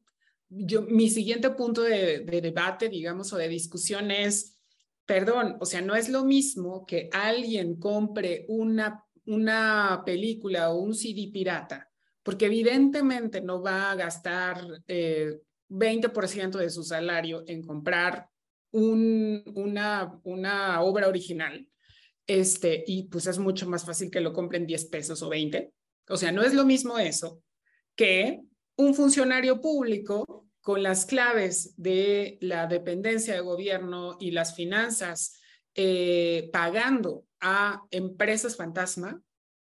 [0.48, 4.55] yo, mi siguiente punto de, de debate, digamos, o de discusión es,
[5.06, 10.94] perdón, o sea, no es lo mismo que alguien compre una, una película o un
[10.94, 11.90] CD pirata
[12.26, 18.28] porque evidentemente no va a gastar eh, 20% de su salario en comprar
[18.72, 21.68] un, una, una obra original.
[22.26, 25.72] Este, y pues es mucho más fácil que lo compren 10 pesos o 20.
[26.08, 27.44] O sea, no es lo mismo eso
[27.94, 28.40] que
[28.76, 35.38] un funcionario público con las claves de la dependencia de gobierno y las finanzas
[35.76, 39.22] eh, pagando a empresas fantasma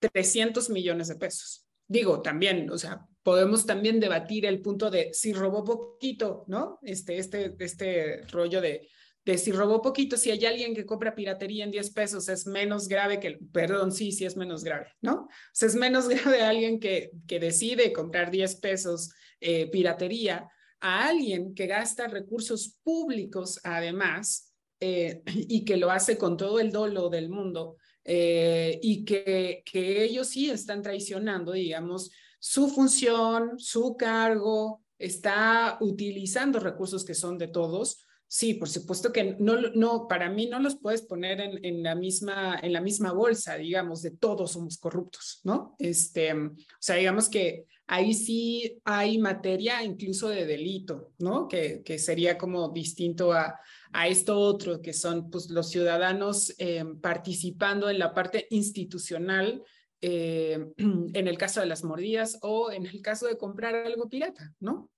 [0.01, 5.33] 300 millones de pesos digo, también, o sea, podemos también debatir el punto de si
[5.33, 6.79] robó poquito, ¿no?
[6.83, 8.89] Este, este, este rollo de,
[9.25, 12.87] de si robó poquito, si hay alguien que compra piratería en 10 pesos, es menos
[12.87, 15.15] grave que, perdón, sí, sí es menos grave, ¿no?
[15.23, 20.49] O sea, es menos grave alguien que, que decide comprar 10 pesos eh, piratería
[20.81, 26.73] a alguien que gasta recursos públicos además eh, y que lo hace con todo el
[26.73, 33.97] dolo del mundo eh, y que, que ellos sí están traicionando, digamos, su función, su
[33.97, 38.07] cargo, está utilizando recursos que son de todos.
[38.27, 41.95] Sí, por supuesto que no, no para mí no los puedes poner en, en, la
[41.95, 45.75] misma, en la misma bolsa, digamos, de todos somos corruptos, ¿no?
[45.79, 51.49] Este, o sea, digamos que ahí sí hay materia incluso de delito, ¿no?
[51.49, 53.59] Que, que sería como distinto a,
[53.93, 59.65] a esto otro, que son pues, los ciudadanos eh, participando en la parte institucional,
[60.01, 64.55] eh, en el caso de las mordidas o en el caso de comprar algo pirata,
[64.61, 64.89] ¿no?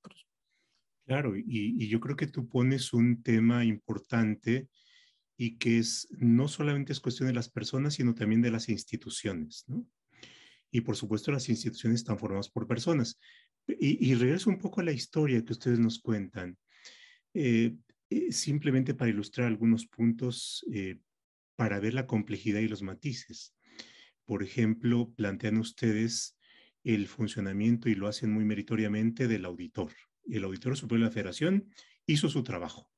[1.07, 4.69] Claro, y, y yo creo que tú pones un tema importante
[5.39, 9.65] y que es no solamente es cuestión de las personas, sino también de las instituciones,
[9.67, 9.87] ¿no?
[10.73, 13.21] Y por supuesto las instituciones están formadas por personas.
[13.69, 16.59] Y, y regreso un poco a la historia que ustedes nos cuentan.
[17.35, 17.77] Eh,
[18.13, 20.99] eh, simplemente para ilustrar algunos puntos eh,
[21.57, 23.55] para ver la complejidad y los matices.
[24.27, 26.39] Por ejemplo, plantean ustedes
[26.85, 29.93] el funcionamiento y lo hacen muy meritoriamente del auditor.
[30.29, 31.71] El auditor superior de la federación
[32.05, 32.91] hizo su trabajo.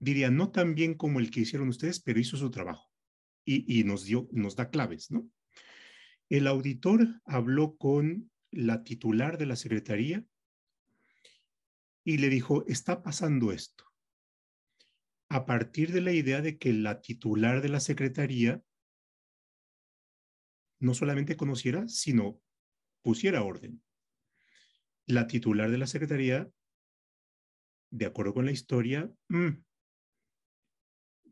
[0.00, 2.90] Diría, no tan bien como el que hicieron ustedes, pero hizo su trabajo
[3.44, 5.28] y, y nos, dio, nos da claves, ¿no?
[6.30, 10.24] El auditor habló con la titular de la secretaría
[12.04, 13.84] y le dijo, está pasando esto
[15.28, 18.62] a partir de la idea de que la titular de la secretaría
[20.80, 22.40] no solamente conociera, sino
[23.02, 23.82] pusiera orden.
[25.06, 26.50] La titular de la secretaría,
[27.90, 29.62] de acuerdo con la historia, mm,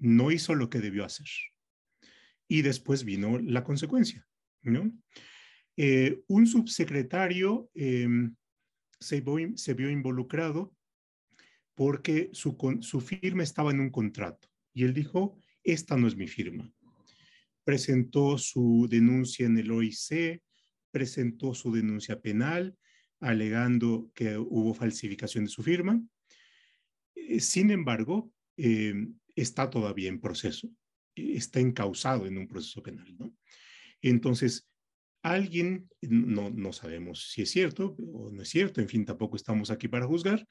[0.01, 1.29] no hizo lo que debió hacer.
[2.47, 4.29] Y después vino la consecuencia.
[4.69, 4.93] ¿No?
[5.77, 8.35] Eh, un subsecretario em,
[8.99, 10.75] se, vio involucrado
[11.75, 12.57] porque su,
[13.01, 14.49] firma estaba en un contrato.
[14.75, 16.73] Y él dijo, esta no es mi firma.
[17.63, 20.43] Presentó su denuncia en el OIC,
[20.91, 22.77] presentó su denuncia penal,
[23.21, 26.03] alegando que hubo falsificación de su firma.
[27.15, 28.95] Eh, sin embargo, eh,
[29.37, 30.69] está todavía en proceso,
[31.15, 33.17] está encausado en un proceso penal.
[34.03, 34.69] Entonces,
[35.23, 39.71] alguien, no, no sabemos si es cierto o no es cierto, en fin, tampoco estamos
[39.71, 40.47] aquí para juzgar,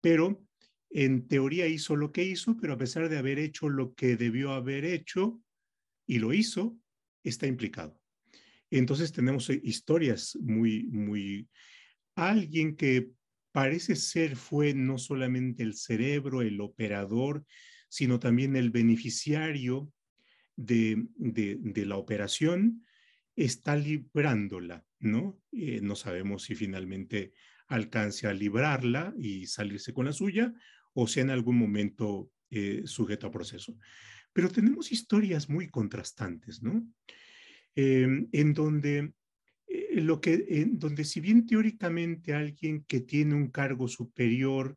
[0.00, 0.42] pero
[0.90, 4.52] en teoría hizo lo que hizo, pero a pesar de haber hecho lo que debió
[4.52, 5.40] haber hecho
[6.06, 6.76] y lo hizo,
[7.22, 8.00] está implicado.
[8.70, 11.48] Entonces tenemos historias muy, muy...
[12.16, 13.10] Alguien que
[13.52, 17.44] parece ser fue no solamente el cerebro, el operador,
[17.88, 19.92] sino también el beneficiario
[20.56, 22.84] de, de, la operación,
[23.36, 25.40] está librándola, ¿no?
[25.52, 27.32] Eh, no sabemos si finalmente
[27.68, 30.52] alcance a librarla y salirse con la suya
[30.92, 33.76] o si en algún momento eh, sujeto a proceso.
[34.32, 36.86] Pero tenemos historias muy contrastantes, ¿no?
[37.74, 39.12] Em, en donde
[39.68, 44.76] eh, lo que, en donde si bien teóricamente alguien que tiene un cargo superior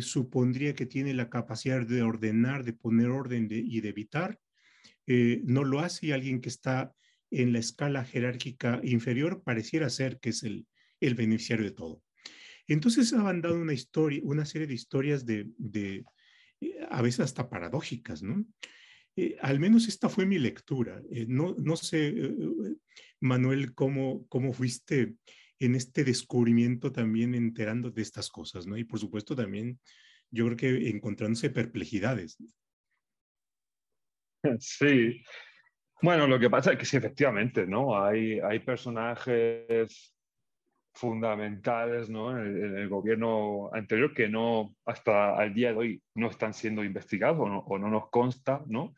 [0.00, 4.38] supondría que tiene la capacidad de ordenar, de poner orden y de evitar,
[5.44, 6.92] no lo hace y alguien que está
[7.30, 10.66] en la escala jerárquica inferior pareciera ser que es el,
[11.00, 12.02] el beneficiario de todo.
[12.66, 16.04] Entonces han dado una historia, una serie de historias de, de
[16.60, 18.44] eh, a veces hasta paradójicas, ¿no?
[19.16, 21.02] Eh, al menos esta fue mi lectura.
[21.10, 22.14] Eh, no, no sé,
[23.20, 25.14] Manuel, cómo, cómo fuiste
[25.58, 28.76] en este descubrimiento también enterando de estas cosas, ¿no?
[28.76, 29.80] Y por supuesto también
[30.30, 32.36] yo creo que encontrándose perplejidades.
[34.60, 35.22] Sí.
[36.00, 38.00] Bueno, lo que pasa es que sí, efectivamente, ¿no?
[38.00, 40.14] Hay, hay personajes
[40.98, 42.36] fundamentales ¿no?
[42.36, 47.48] en, el, gobierno anterior que no, hasta el día de hoy, no están siendo investigados
[47.66, 48.94] o no, nos consta, ¿no?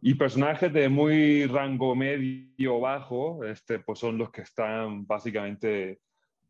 [0.00, 6.00] Y personajes de muy rango medio bajo, este, pues son los que están básicamente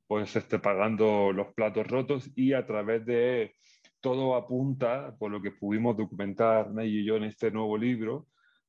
[0.06, 3.54] pues, este, pagando los platos rotos y a través de
[4.02, 8.26] todo apunta, por lo que pudimos documentar Nay y yo en este nuevo libro,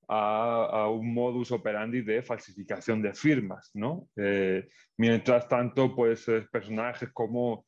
[0.07, 4.07] a, un modus operandi de falsificación de firmas, ¿no?
[4.15, 7.65] Eh, mientras tanto, pues eh, personajes como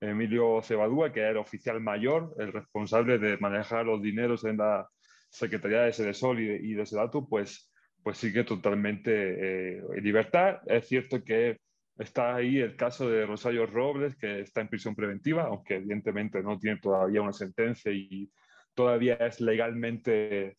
[0.00, 4.88] Emilio Cebadúa, que era el oficial mayor, el responsable de manejar los dineros en la
[5.28, 10.58] Secretaría de Sedesol y de, y de Sedatu, pues, pues sigue totalmente eh, en libertad.
[10.66, 11.58] Es cierto que
[11.98, 16.58] está ahí el caso de Rosario Robles, que está en prisión preventiva, aunque evidentemente no
[16.58, 18.30] tiene todavía una sentencia y
[18.74, 20.56] todavía es legalmente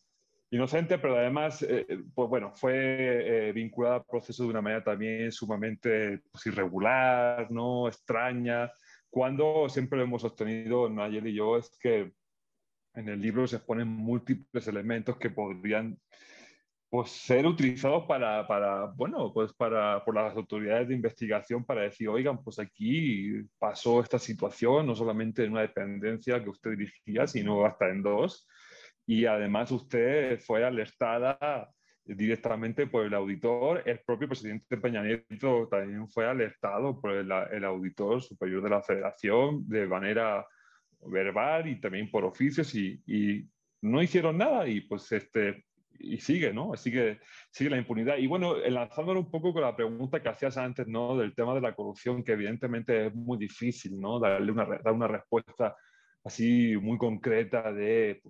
[0.50, 5.32] inocente, pero además, eh, pues bueno, fue eh, vinculada al proceso de una manera también
[5.32, 7.88] sumamente pues, irregular, ¿no?
[7.88, 8.70] Extraña.
[9.08, 12.12] Cuando siempre lo hemos sostenido, Nayel y yo, es que
[12.94, 15.98] en el libro se exponen múltiples elementos que podrían
[16.90, 22.08] pues, ser utilizados para, para, bueno, pues para, por las autoridades de investigación para decir,
[22.08, 27.64] oigan, pues aquí pasó esta situación, no solamente en una dependencia que usted dirigía, sino
[27.64, 28.46] hasta en dos
[29.10, 31.68] y además usted fue alertada
[32.04, 38.22] directamente por el auditor, el propio presidente Peña Nieto también fue alertado por el, auditor
[38.22, 40.46] superior de la federación de manera
[41.06, 43.48] verbal y también por oficios y,
[43.82, 44.68] no hicieron nada.
[44.68, 45.64] Y pues este
[46.02, 46.76] y sigue, ¿no?
[46.76, 48.16] Sigue, sigue la impunidad.
[48.16, 51.16] Y bueno, lanzándolo un poco con la pregunta que hacías antes, ¿no?
[51.16, 54.18] Del tema de la corrupción, que evidentemente es muy difícil, ¿no?
[54.18, 55.76] Darle una, dar una respuesta
[56.24, 58.22] así muy concreta de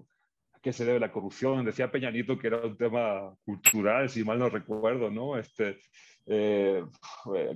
[0.63, 1.65] qué se debe la corrupción.
[1.65, 5.39] Decía Peñanito que era un tema cultural, si mal no recuerdo, ¿no?
[5.39, 5.79] Este,
[6.27, 6.85] eh,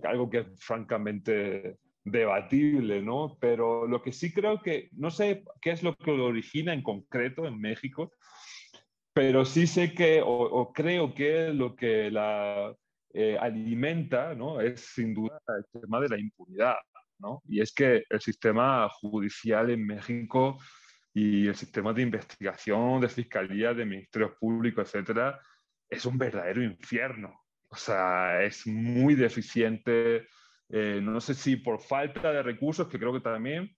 [0.04, 3.36] algo que es francamente debatible, ¿no?
[3.40, 6.82] Pero lo que sí creo que, no sé qué es lo que lo origina en
[6.82, 8.12] concreto en México,
[9.14, 12.74] pero sí sé que, o, creo que lo que la
[13.12, 14.60] eh, alimenta, ¿no?
[14.60, 16.76] Es sin duda el tema de la impunidad,
[17.20, 17.40] ¿no?
[17.46, 20.58] Y es que el sistema judicial en México
[21.14, 25.40] y el sistema de investigación, de fiscalía, de ministerios públicos, etcétera,
[25.88, 27.44] es un verdadero infierno.
[27.68, 30.26] O sea, es muy deficiente.
[30.68, 33.70] Eh, no sé si por falta de recursos, que creo que también,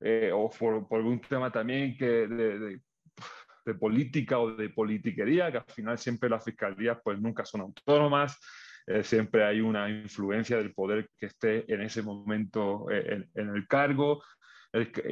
[0.00, 2.80] eh, o por, por, algún tema también que de, de,
[3.78, 8.38] política o de politiquería, que al final siempre las fiscalías pues nunca son autónomas,
[8.86, 13.66] eh, siempre hay una influencia del poder que esté en ese momento en, en, el
[13.68, 14.22] cargo,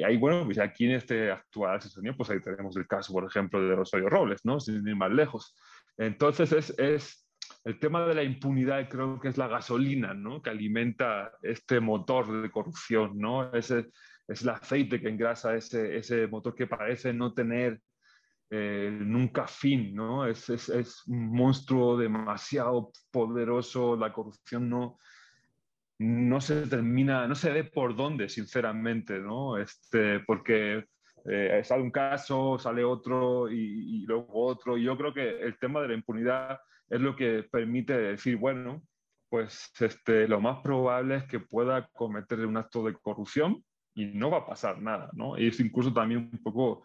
[0.07, 3.61] ahí, bueno, pues aquí en este actual asesoría, pues ahí tenemos el caso, por ejemplo,
[3.63, 4.59] de Rosario Robles, ¿no?
[4.59, 5.55] Sin ir más lejos.
[5.99, 7.29] Entonces, es, es
[7.65, 10.41] el tema de la impunidad, creo que es la gasolina, ¿no?
[10.41, 13.53] Que alimenta este motor de corrupción, ¿no?
[13.53, 13.89] Ese,
[14.27, 17.81] es el aceite que engrasa ese, ese motor que parece no tener
[18.51, 20.27] eh, nunca fin, ¿no?
[20.27, 24.99] Es, es, es, un monstruo demasiado poderoso, la corrupción no,
[25.99, 29.59] no se termina, no se ve por dónde, sinceramente, ¿no?
[29.59, 30.85] Este, porque
[31.27, 34.79] eh, sale un caso, sale otro y, luego otro.
[34.79, 38.83] Y yo creo que el tema de la impunidad es lo que permite decir, bueno,
[39.29, 43.63] pues este, lo más probable es que pueda cometer un acto de corrupción
[43.95, 45.39] y no va a pasar nada, ¿no?
[45.39, 46.85] Y es incluso también un poco,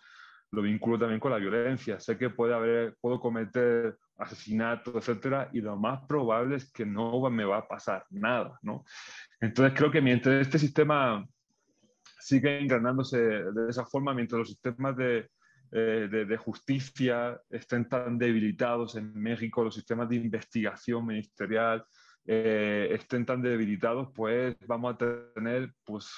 [0.55, 1.99] lo vinculo también con la violencia.
[1.99, 7.29] Sé que puede haber, puedo cometer asesinato, etcétera, y lo más probable es que no
[7.29, 8.85] me va a pasar nada, ¿no?
[9.41, 11.27] Entonces creo que mientras este sistema
[12.19, 15.29] sigue engranándose de esa forma, mientras los sistemas de,
[15.71, 21.85] eh, de, justicia estén tan debilitados en México, los sistemas de investigación ministerial
[22.25, 26.09] eh, estén tan debilitados, pues vamos a tener pues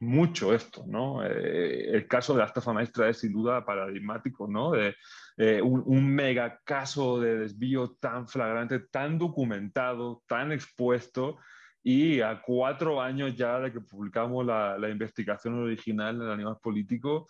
[0.00, 1.24] mucho esto, ¿no?
[1.24, 4.72] Eh, el caso de la estafa maestra es sin duda paradigmático, ¿no?
[4.72, 4.96] De
[5.36, 11.36] eh, un, un, mega caso de desvío tan flagrante, tan documentado, tan expuesto,
[11.82, 17.26] y a cuatro años ya de que publicamos la, la investigación original del animal político,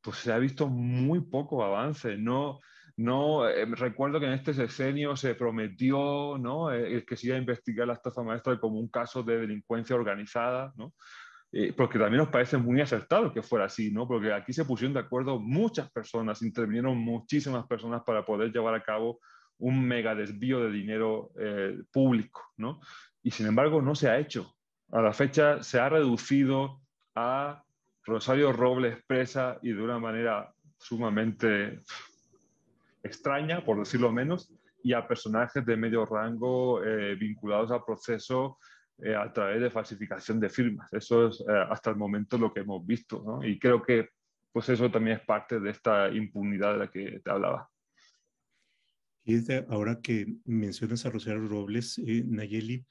[0.00, 2.60] pues se ha visto muy poco avance, ¿no?
[2.96, 6.68] No, eh, recuerdo que en este sexenio se prometió ¿no?
[6.68, 10.92] que se iba a investigar la estafa maestra como un caso de delincuencia organizada, ¿no?
[11.54, 14.08] Eh, porque también nos parece muy acertado que fuera así, ¿no?
[14.08, 18.82] Porque aquí se pusieron de acuerdo muchas personas, intervinieron muchísimas personas para poder llevar a
[18.82, 19.20] cabo
[19.58, 22.80] un mega desvío de dinero eh, público, ¿no?
[23.22, 24.54] Y sin embargo no se ha hecho.
[24.92, 26.80] A la fecha se ha reducido
[27.14, 27.62] a
[28.04, 31.82] Rosario Robles presa y de una manera sumamente
[33.02, 38.58] extraña, por decirlo menos, y a personajes de medio rango eh, vinculados al proceso
[38.98, 40.92] eh, a través de falsificación de firmas.
[40.92, 43.40] Eso es eh, hasta el momento lo que hemos visto.
[43.42, 44.10] Y creo que
[44.52, 47.68] pues eso también es parte de esta impunidad de la que te hablaba.
[49.24, 52.84] Y ahora que mencionas a Rosario Robles, eh, Nayeli,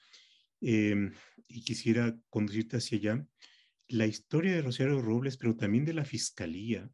[0.62, 1.14] em,
[1.48, 3.26] y quisiera conducirte hacia allá,
[3.90, 6.90] la historia de Rosario Robles, pero también de la fiscalía,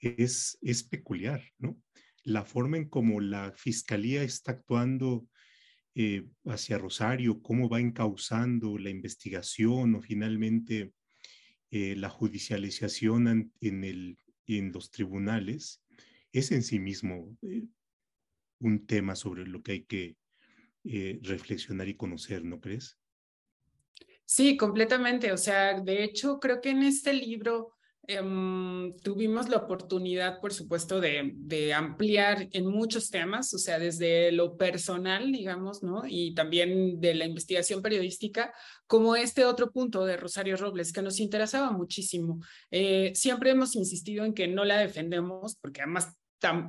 [0.00, 1.80] es, es peculiar, ¿no?
[2.24, 5.26] La forma en cómo la fiscalía está actuando
[5.98, 10.92] eh, hacia Rosario, cómo va encauzando la investigación o finalmente
[11.70, 15.82] eh, la judicialización en, los tribunales,
[16.32, 17.62] es en sí mismo eh,
[18.58, 20.16] un tema sobre lo que hay que
[21.22, 22.98] reflexionar y conocer, ¿no crees?
[24.26, 25.32] Sí, completamente.
[25.32, 27.75] O sea, de hecho, creo que en este libro
[28.08, 34.56] Em, tuvimos la oportunidad, por supuesto, de, ampliar en muchos temas, o sea, desde lo
[34.56, 36.02] personal, digamos, ¿no?
[36.06, 38.52] Y también de la investigación periodística,
[38.86, 42.40] como este otro punto de Rosario Robles, que nos interesaba muchísimo.
[42.70, 46.14] Eh, siempre hemos insistido en que no la defendemos, porque además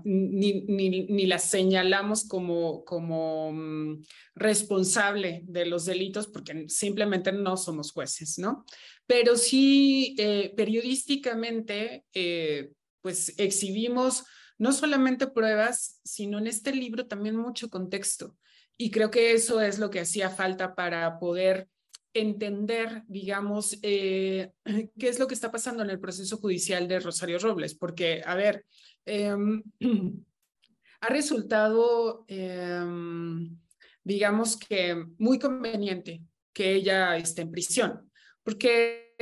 [0.03, 4.03] ni, ni, ni, la señalamos como, como mm,
[4.35, 8.65] responsable de los delitos porque simplemente no somos jueces, ¿no?
[9.05, 14.23] Pero sí, eh, periodísticamente, eh, pues exhibimos
[14.57, 18.35] no solamente pruebas, sino en este libro también mucho contexto.
[18.77, 21.67] Y creo que eso es lo que hacía falta para poder
[22.21, 24.51] entender, digamos, eh,
[24.99, 28.35] qué es lo que está pasando en el proceso judicial de Rosario Robles, porque, a
[28.35, 28.65] ver,
[29.07, 29.63] Em,
[31.01, 33.57] ha resultado, em,
[34.03, 36.21] digamos que muy conveniente
[36.53, 38.11] que ella esté en prisión,
[38.43, 39.15] porque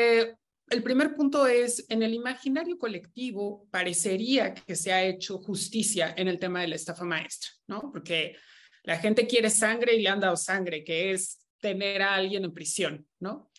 [0.70, 6.28] el primer punto es, en el imaginario colectivo parecería que se ha hecho justicia en
[6.28, 7.92] el tema de la estafa maestra, ¿no?
[7.92, 8.36] Porque
[8.84, 12.54] la gente quiere sangre y le han dado sangre, que es tener a alguien en
[12.54, 13.50] prisión, ¿no?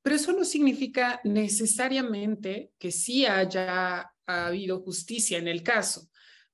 [0.00, 6.08] Pero eso no significa necesariamente que sí haya ha habido justicia en el caso,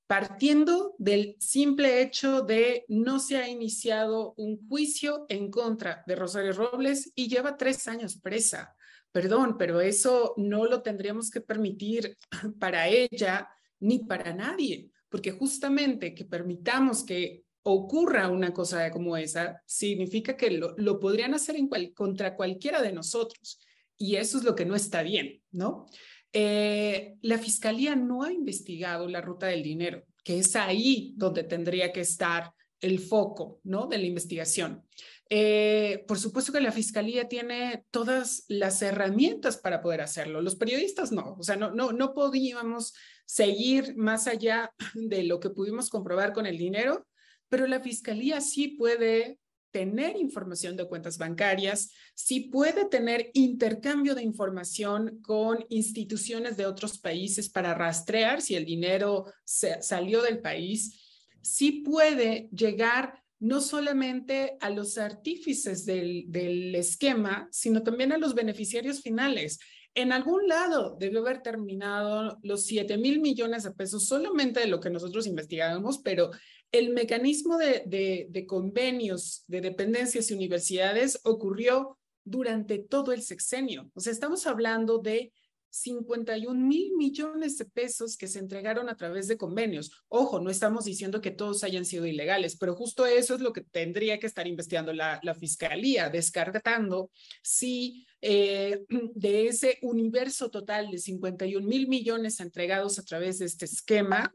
[0.07, 6.53] partiendo del simple hecho de no se ha iniciado un juicio en contra de Rosario
[6.53, 8.75] Robles y lleva tres años presa.
[9.13, 12.17] Perdón, pero eso no lo tendríamos que permitir
[12.59, 13.47] para ella
[13.81, 20.51] ni para nadie, porque justamente que permitamos que ocurra una cosa como esa, significa que
[20.51, 23.59] lo, podrían hacer en contra cualquiera de nosotros.
[23.97, 25.87] Y eso es lo que no está bien, ¿no?
[26.33, 31.93] Eh, la fiscalía no ha investigado la ruta del dinero, que es ahí donde tendría
[31.93, 33.87] que estar el foco ¿no?
[33.87, 34.85] de la investigación.
[35.31, 40.43] Eh, por supuesto que la fiscalía tiene todas las herramientas para poder hacerlo.
[40.43, 42.93] Los periodistas no, o sea, no, no, no podíamos
[43.25, 47.07] seguir más allá de lo que pudimos comprobar con el dinero,
[47.55, 49.39] pero la fiscalía sí puede
[49.71, 56.99] tener información de cuentas bancarias, si puede tener intercambio de información con instituciones de otros
[56.99, 61.01] países para rastrear si el dinero salió del país,
[61.43, 69.01] si puede llegar no solamente a los artífices del esquema, sino también a los beneficiarios
[69.01, 69.61] finales.
[69.95, 74.81] En algún lado debe haber terminado los 7 mil millones de pesos solamente de lo
[74.81, 76.31] que nosotros investigábamos, pero
[76.73, 83.89] el mecanismo de, convenios de dependencias y universidades ocurrió durante todo el sexenio.
[83.95, 85.33] O sea, estamos hablando de
[85.75, 89.91] 51 mil millones de pesos que se entregaron a través de convenios.
[90.09, 93.63] Ojo, no estamos diciendo que todos hayan sido ilegales, pero justo eso es lo que
[93.63, 97.11] tendría que estar investigando la, fiscalía, descartando
[97.43, 103.65] si eh, de ese universo total de 51 mil millones entregados a través de este
[103.65, 104.33] esquema,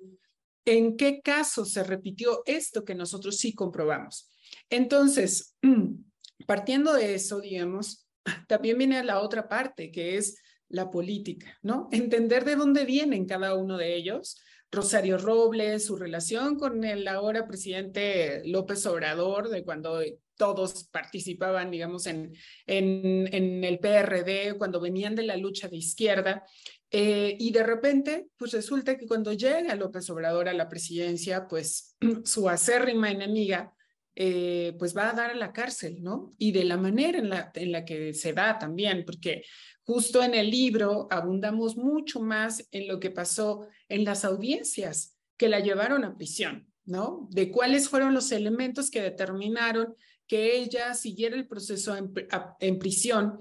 [0.66, 4.30] ¿En qué caso se repitió esto que nosotros sí comprobamos?
[4.70, 5.56] Entonces,
[6.46, 8.08] partiendo de eso, digamos,
[8.48, 10.38] también viene la otra parte, que es
[10.70, 11.90] la política, ¿no?
[11.92, 14.40] Entender de dónde vienen cada uno de ellos.
[14.72, 20.00] Rosario Robles, su relación con el ahora presidente López Obrador, de cuando
[20.38, 22.34] todos participaban, digamos, en,
[22.66, 26.46] en, el PRD, cuando venían de la lucha de izquierda.
[26.92, 31.98] Eh, y de repente, pues resulta que cuando llega López Obrador a la presidencia, pues
[32.24, 33.74] su acérrima enemiga,
[34.22, 36.32] eh, pues va a dar a la cárcel, ¿no?
[36.38, 39.44] Y de la manera en la, en la que se da también, porque
[39.90, 45.50] Justo en el libro abundamos mucho más en lo que pasó en las audiencias que
[45.50, 47.28] la llevaron a prisión, ¿no?
[47.32, 49.96] De cuáles fueron los elementos que determinaron
[50.28, 52.14] que ella siguiera el proceso en,
[52.60, 53.40] en prisión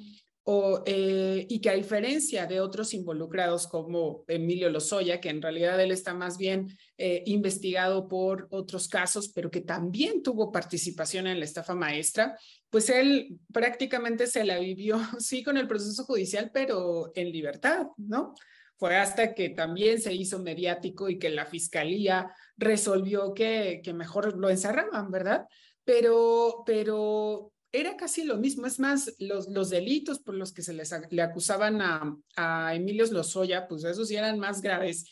[0.51, 5.79] o, eh, y que a diferencia de otros involucrados como Emilio Lozoya, que en realidad
[5.79, 11.39] él está más bien eh, investigado por otros casos, pero que también tuvo participación en
[11.39, 12.35] la estafa maestra,
[12.71, 18.33] pues él prácticamente se la vivió, sí, con el proceso judicial, pero en libertad, ¿no?
[18.79, 24.39] Fue hasta que también se hizo mediático y que la fiscalía resolvió que, que mejor
[24.39, 25.45] lo encerraban, ¿verdad?
[25.85, 28.67] Pero, pero era casi lo mismo.
[28.67, 33.07] Es más, los, los delitos por los que se les, le acusaban a, a Emilio
[33.07, 35.05] Lozoya, pues esos sí eran más graves.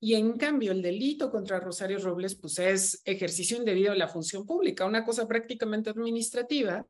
[0.00, 4.44] Y en cambio, el delito contra Rosario Robles, pues es ejercicio indebido de la función
[4.44, 6.86] pública, una cosa prácticamente administrativa,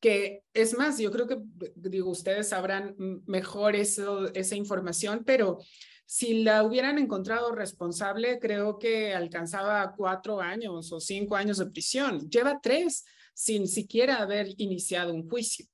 [0.00, 1.38] que es más, yo creo que,
[1.76, 2.94] digo, ustedes sabrán
[3.26, 5.58] mejor eso, esa información, pero
[6.04, 12.28] si la hubieran encontrado responsable, creo que alcanzaba cuatro años o cinco años de prisión.
[12.28, 13.04] Lleva tres
[13.34, 15.66] sin siquiera haber iniciado un juicio.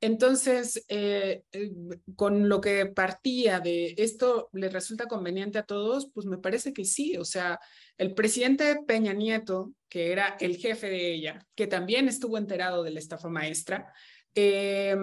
[0.00, 1.72] Entonces, eh, eh,
[2.14, 6.10] con lo que partía de esto, ¿le resulta conveniente a todos?
[6.12, 7.16] Pues me parece que sí.
[7.16, 7.58] O sea,
[7.96, 12.90] el presidente Peña Nieto, que era el jefe de ella, que también estuvo enterado de
[12.90, 13.94] la estafa maestra,
[14.36, 14.96] eh,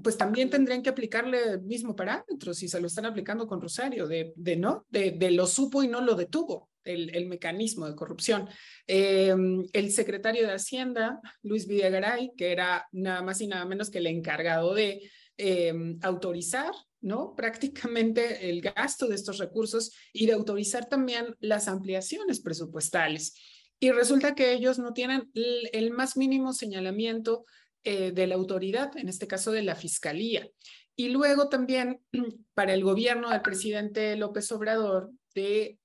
[0.00, 4.06] pues también tendrían que aplicarle el mismo parámetro si se lo están aplicando con Rosario,
[4.06, 8.48] de, no, de, lo supo y no lo detuvo, el, mecanismo de corrupción.
[8.86, 9.34] Eh,
[9.72, 14.06] el secretario de Hacienda, Luis Videgaray, que era nada más y nada menos que el
[14.06, 15.72] encargado de eh,
[16.02, 16.72] autorizar
[17.02, 17.34] ¿no?
[17.34, 23.34] Prácticamente el gasto de estos recursos y de autorizar también las ampliaciones presupuestales.
[23.78, 27.46] Y resulta que ellos no tienen el, el más mínimo señalamiento
[27.82, 30.46] eh, de la autoridad, en este caso de la Fiscalía.
[30.94, 32.02] Y luego también
[32.54, 35.78] para el gobierno del presidente López Obrador, de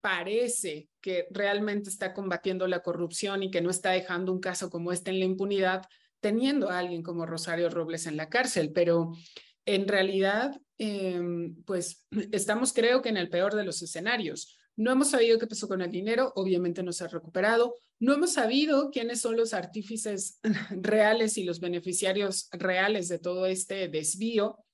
[0.00, 4.92] parece que realmente está combatiendo la corrupción y que no está dejando un caso como
[4.92, 5.82] este en la impunidad,
[6.20, 8.72] teniendo a alguien como Rosario Robles en la cárcel.
[8.72, 9.12] Pero
[9.66, 11.20] en realidad, eh,
[11.66, 14.58] pues estamos creo que en el peor de los escenarios.
[14.76, 17.74] No hemos sabido qué pasó con el dinero, obviamente no se ha recuperado.
[17.98, 20.38] No hemos sabido quiénes son los artífices
[20.70, 24.64] reales y los beneficiarios reales de todo este desvío.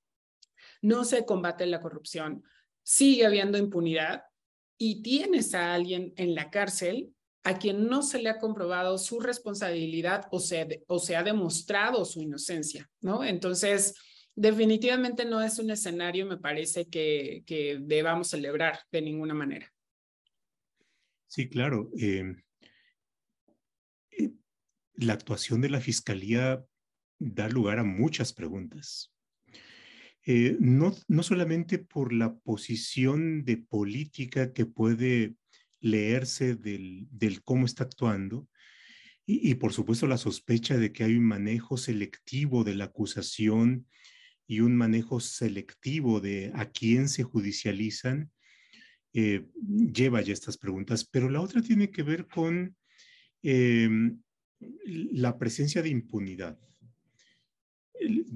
[0.83, 2.45] No se combate la corrupción.
[2.83, 4.25] Sigue habiendo impunidad
[4.79, 7.14] y tienes a alguien en la cárcel
[7.45, 12.05] a quien no se le ha comprobado su responsabilidad o se, o se ha demostrado
[12.07, 13.22] su inocencia, ¿no?
[13.22, 13.95] Entonces,
[14.35, 17.45] definitivamente no es un escenario, me parece, que,
[17.83, 19.70] debamos celebrar de ninguna manera.
[21.27, 21.91] Sí, claro.
[21.99, 22.43] Em,
[24.11, 24.31] eh,
[24.95, 26.64] la actuación de la Fiscalía
[27.18, 29.14] da lugar a muchas preguntas.
[30.27, 35.35] Eh, no, no solamente por la posición de política que puede
[35.81, 38.49] leerse del, del cómo está actuando,
[39.27, 43.87] y, por supuesto la sospecha de que hay un manejo selectivo de la acusación
[44.47, 48.31] y un manejo selectivo de a quién se judicializan,
[49.14, 52.77] eh, lleva ya estas preguntas, pero la otra tiene que ver con
[53.43, 54.20] em,
[54.85, 56.59] la presencia de impunidad.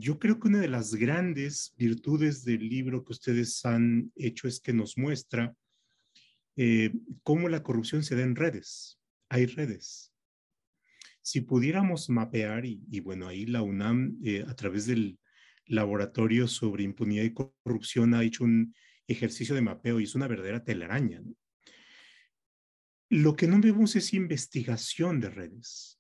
[0.01, 4.61] Yo creo que una de las grandes virtudes del libro que ustedes han hecho es
[4.61, 5.57] que nos muestra
[6.55, 6.93] eh,
[7.25, 9.01] cómo la corrupción se da en redes.
[9.29, 10.13] Hay redes.
[11.21, 15.19] Si pudiéramos mapear, y, bueno, ahí la UNAM, eh, a través del
[15.67, 18.77] Laboratorio sobre Impunidad y Corrupción, ha hecho un
[19.09, 21.21] ejercicio de mapeo y es una verdadera telaraña.
[23.09, 25.98] Lo que no vemos es investigación de redes.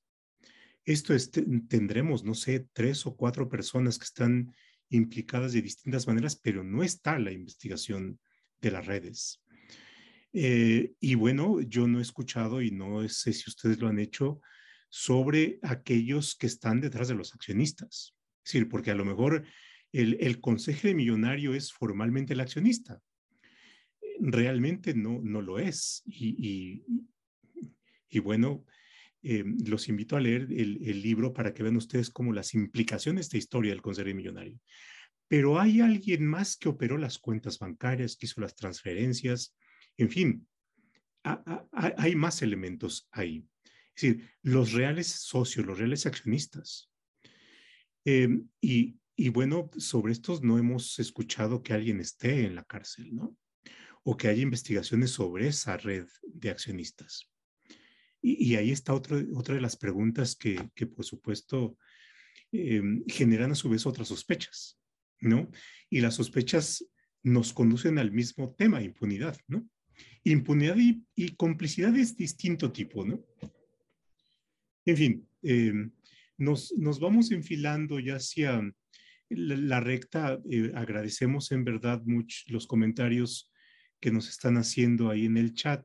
[0.89, 4.55] Esto es, tendremos, no sé, tres o cuatro personas que están
[4.89, 8.18] implicadas de distintas maneras, pero no está la investigación
[8.62, 9.45] de las redes.
[10.32, 14.41] Eh, y bueno, yo no he escuchado y no sé si ustedes lo han hecho
[14.89, 18.14] sobre aquellos que están detrás de los accionistas.
[18.43, 19.45] Es decir, porque a lo mejor
[19.93, 22.99] el, el consejo de millonario es formalmente el accionista.
[24.20, 26.03] Realmente no, no lo es.
[26.07, 26.84] Y, y,
[28.09, 28.64] y bueno,
[29.22, 33.38] eh, los invito a leer el, libro para que vean ustedes como las implicaciones de
[33.38, 34.58] historia del consejo millonario.
[35.26, 39.56] Pero hay alguien más que operó las cuentas bancarias, que hizo las transferencias,
[39.96, 40.46] en fin,
[41.72, 43.44] hay más elementos ahí.
[43.94, 46.90] Es decir, los reales socios, los reales accionistas.
[48.04, 53.36] Em, y bueno, sobre estos no hemos escuchado que alguien esté en la cárcel, ¿no?
[54.04, 57.28] O que haya investigaciones sobre esa red de accionistas.
[58.20, 61.78] Y, ahí está otra de las preguntas que, que por supuesto,
[62.50, 64.80] em, generan a su vez otras sospechas,
[65.20, 65.50] ¿no?
[65.88, 66.84] Y las sospechas
[67.22, 69.68] nos conducen al mismo tema, impunidad, ¿no?
[70.24, 73.24] Impunidad y, y complicidad es distinto tipo, ¿no?
[74.84, 75.92] En fin, em,
[76.38, 78.62] nos, nos, vamos enfilando ya hacia
[79.28, 80.40] la, recta.
[80.50, 83.52] Eh, agradecemos en verdad mucho los comentarios
[84.00, 85.84] que nos están haciendo ahí en el chat.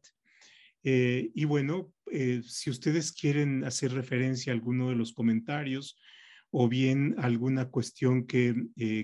[0.84, 6.00] Eh, y bueno, eh, si ustedes quieren hacer referencia a alguno de los comentarios
[6.52, 8.54] o bien alguna cuestión que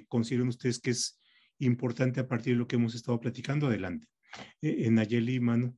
[0.08, 1.20] consideren ustedes que es
[1.58, 4.08] importante a partir de lo que hemos estado platicando, adelante.
[4.62, 5.76] en Nayeli, Manu.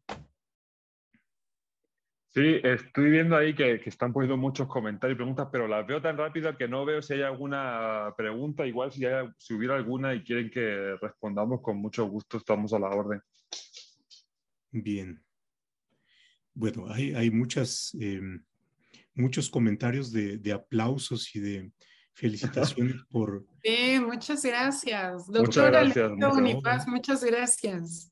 [2.33, 6.17] Sí, estoy viendo ahí que, están poniendo muchos comentarios y preguntas, pero las veo tan
[6.17, 8.65] rápidas que no veo si hay alguna pregunta.
[8.65, 9.03] Igual si,
[9.37, 13.21] si hubiera alguna y quieren que respondamos, con mucho gusto estamos a la orden.
[14.71, 15.21] Bien.
[16.53, 18.43] Bueno, hay, hay muchas, em,
[19.13, 21.71] muchos comentarios de, de, aplausos y de
[22.13, 23.45] felicitaciones por...
[23.63, 25.27] Sí, muchas gracias.
[25.27, 26.87] Doctora muchas gracias.
[26.87, 28.11] muchas gracias.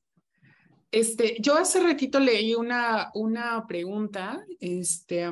[0.91, 5.29] Este, yo hace ratito leí una, una pregunta este,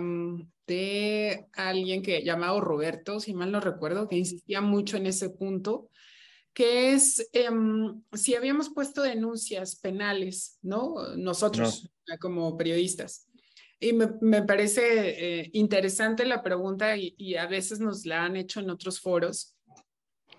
[0.67, 5.89] de alguien que llamado Roberto, si mal no recuerdo, que insistía mucho en ese punto,
[6.57, 11.15] que es em, si habíamos puesto denuncias penales, ¿no?
[11.15, 11.87] Nosotros
[12.19, 13.27] como periodistas.
[13.79, 18.35] Y me, me parece eh, interesante la pregunta y, y, a veces nos la han
[18.37, 19.55] hecho en otros foros.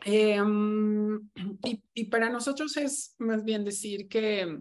[0.05, 1.21] Em,
[1.65, 4.59] y, y, para nosotros es más bien decir que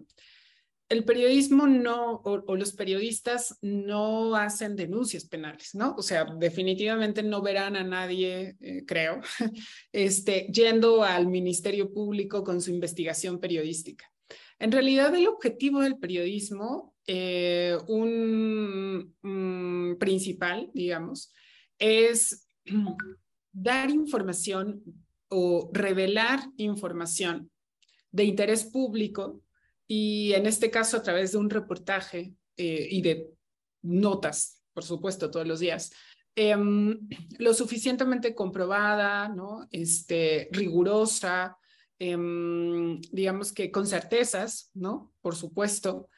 [0.88, 5.94] el periodismo no, o, los periodistas no hacen denuncias penales, ¿no?
[5.98, 9.20] O sea, definitivamente no verán a nadie, eh, creo,
[9.92, 14.10] este, yendo al Ministerio Público con su investigación periodística.
[14.58, 19.14] En realidad, el objetivo del periodismo, eh, un,
[20.00, 21.32] principal, digamos,
[21.78, 22.48] es
[23.52, 24.82] dar información
[25.28, 27.50] o revelar información
[28.10, 29.42] de interés público
[29.88, 33.30] y en este caso a través de un reportaje eh, y de
[33.82, 35.90] notas, por supuesto, todos los días,
[36.36, 37.08] em,
[37.38, 39.66] lo suficientemente comprobada, ¿no?
[39.72, 41.56] este, rigurosa,
[41.98, 45.12] em, digamos que con certezas, ¿no?
[45.20, 46.08] Por supuesto,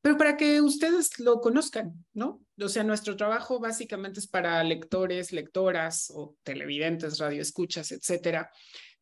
[0.00, 2.44] pero para que ustedes lo conozcan, ¿no?
[2.60, 8.50] O sea, nuestro trabajo básicamente es para lectores, lectoras o televidentes, radioescuchas, etcétera,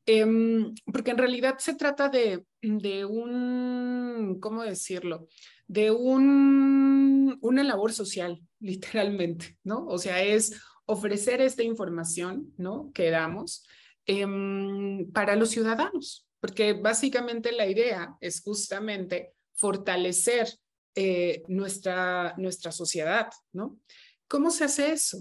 [0.06, 5.28] Em, porque en realidad se trata de, de un, ¿cómo decirlo?
[5.66, 9.86] De un, una labor social, literalmente, ¿no?
[9.86, 12.90] O sea, es ofrecer esta información, ¿no?
[12.92, 13.66] Que damos
[14.06, 20.48] em, para los ciudadanos, porque básicamente la idea es justamente fortalecer
[20.96, 23.78] eh, nuestra, nuestra sociedad, ¿no?
[24.26, 25.18] ¿Cómo se hace eso?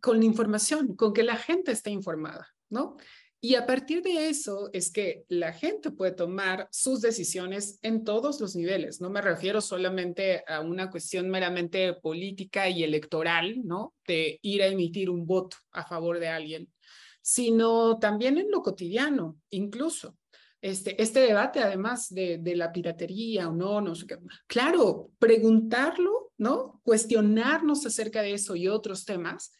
[0.00, 2.96] Con la información, con que la gente esté informada, ¿no?
[3.40, 8.40] Y a partir de eso es que la gente puede tomar sus decisiones en todos
[8.40, 9.00] los niveles.
[9.00, 13.94] No me refiero solamente a una cuestión meramente política y electoral, ¿no?
[14.06, 16.72] De ir a emitir un voto a favor de alguien,
[17.20, 20.16] sino también en lo cotidiano, incluso.
[20.62, 24.16] Este, este debate, además de, de la piratería o no, no sé qué.
[24.46, 26.80] Claro, preguntarlo, ¿no?
[26.82, 29.52] Cuestionarnos acerca de eso y otros temas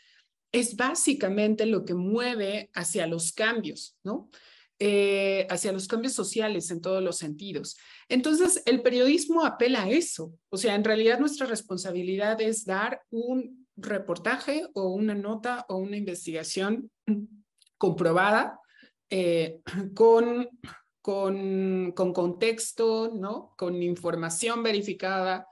[0.57, 4.31] es básicamente lo que mueve hacia los cambios, ¿no?
[4.79, 7.77] Eh, hacia los cambios sociales en todos los sentidos.
[8.09, 10.33] Entonces, el periodismo apela a eso.
[10.49, 15.99] O sea, en realidad nuestra responsabilidad es dar un reportaje o una nota o una
[15.99, 16.91] investigación
[17.77, 18.59] comprobada
[19.11, 19.61] eh,
[19.95, 20.49] con,
[21.03, 23.55] con, con, contexto, ¿no?
[23.59, 25.49] Con información verificada.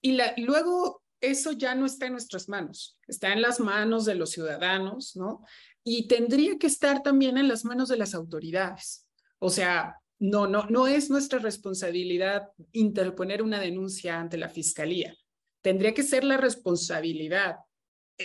[0.00, 4.30] Y luego eso ya no está en nuestras manos, está en las manos de los
[4.30, 5.42] ciudadanos, ¿no?
[5.84, 9.06] Y tendría que estar también en las manos de las autoridades.
[9.38, 15.16] O sea, no, no, no es nuestra responsabilidad interponer una denuncia ante la fiscalía.
[15.62, 17.56] Tendría que ser la responsabilidad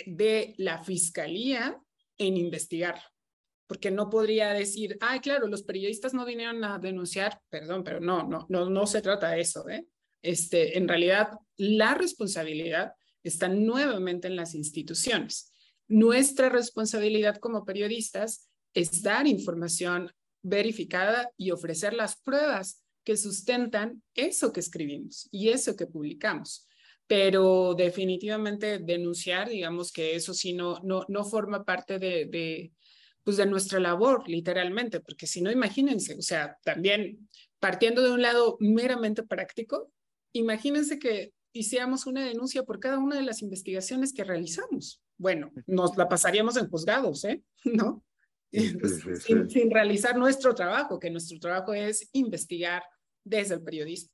[0.06, 1.80] de la fiscalía
[2.18, 3.02] en investigarlo.
[3.66, 8.22] Porque no podría decir, ah, claro, los periodistas no vinieron a denunciar, perdón, pero no,
[8.24, 9.86] no, no, no se trata de eso, ¿eh?
[10.22, 12.92] Este, en realidad, la responsabilidad
[13.22, 15.52] está nuevamente en las instituciones.
[15.88, 20.10] Nuestra responsabilidad como periodistas es dar información
[20.42, 26.66] verificada y ofrecer las pruebas que sustentan eso que escribimos y eso que publicamos.
[27.06, 32.72] Pero definitivamente denunciar, digamos que eso sí no, no, no forma parte de, de,
[33.24, 38.22] pues de nuestra labor, literalmente, porque si no, imagínense, o sea, también partiendo de un
[38.22, 39.92] lado meramente práctico,
[40.32, 45.02] imagínense que hiciéramos una denuncia por cada una de las investigaciones que realizamos.
[45.18, 47.42] Bueno, nos la pasaríamos en juzgados, ¿eh?
[47.64, 48.02] ¿No?
[48.50, 52.82] sin, realizar nuestro trabajo, que nuestro trabajo es investigar
[53.24, 54.12] desde el periodismo.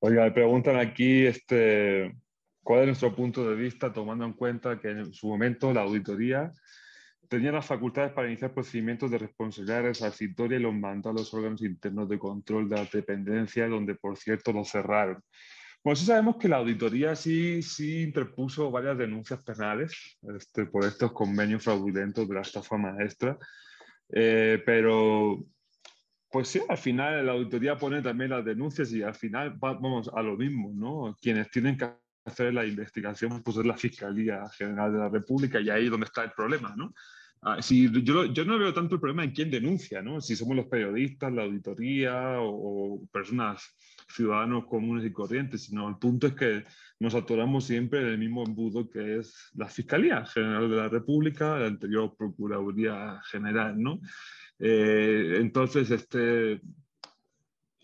[0.00, 2.14] Oiga, me preguntan aquí este,
[2.62, 6.52] cuál es nuestro punto de vista tomando en cuenta que en su momento la auditoría
[7.28, 11.62] tenía las facultades para iniciar procedimientos de responsabilidad resarcitoria y los mandó a los órganos
[11.62, 15.22] internos de control de la dependencia, donde por cierto lo cerraron.
[15.82, 21.12] Bueno, sí sabemos que la auditoría sí, sí interpuso varias denuncias penales este, por estos
[21.12, 23.36] convenios fraudulentos de la estafa maestra,
[24.10, 25.44] eh, pero
[26.30, 30.20] pues sí, al final la auditoría pone también las denuncias y al final vamos a
[30.20, 31.16] lo mismo, ¿no?
[31.20, 31.84] Quienes tienen que
[32.24, 36.06] hacer la investigación pues es la Fiscalía General de la República y ahí es donde
[36.06, 36.94] está el problema, ¿no?
[37.46, 40.18] Ah, si, yo, yo, no veo tanto el problema en quién denuncia, ¿no?
[40.22, 43.76] Si somos los periodistas, la auditoría o, personas,
[44.08, 46.64] ciudadanos comunes y corrientes, sino el punto es que
[47.00, 51.58] nos atoramos siempre en el mismo embudo que es la Fiscalía General de la República,
[51.58, 54.00] la anterior Procuraduría General, ¿no?
[54.58, 56.62] Eh, entonces, este,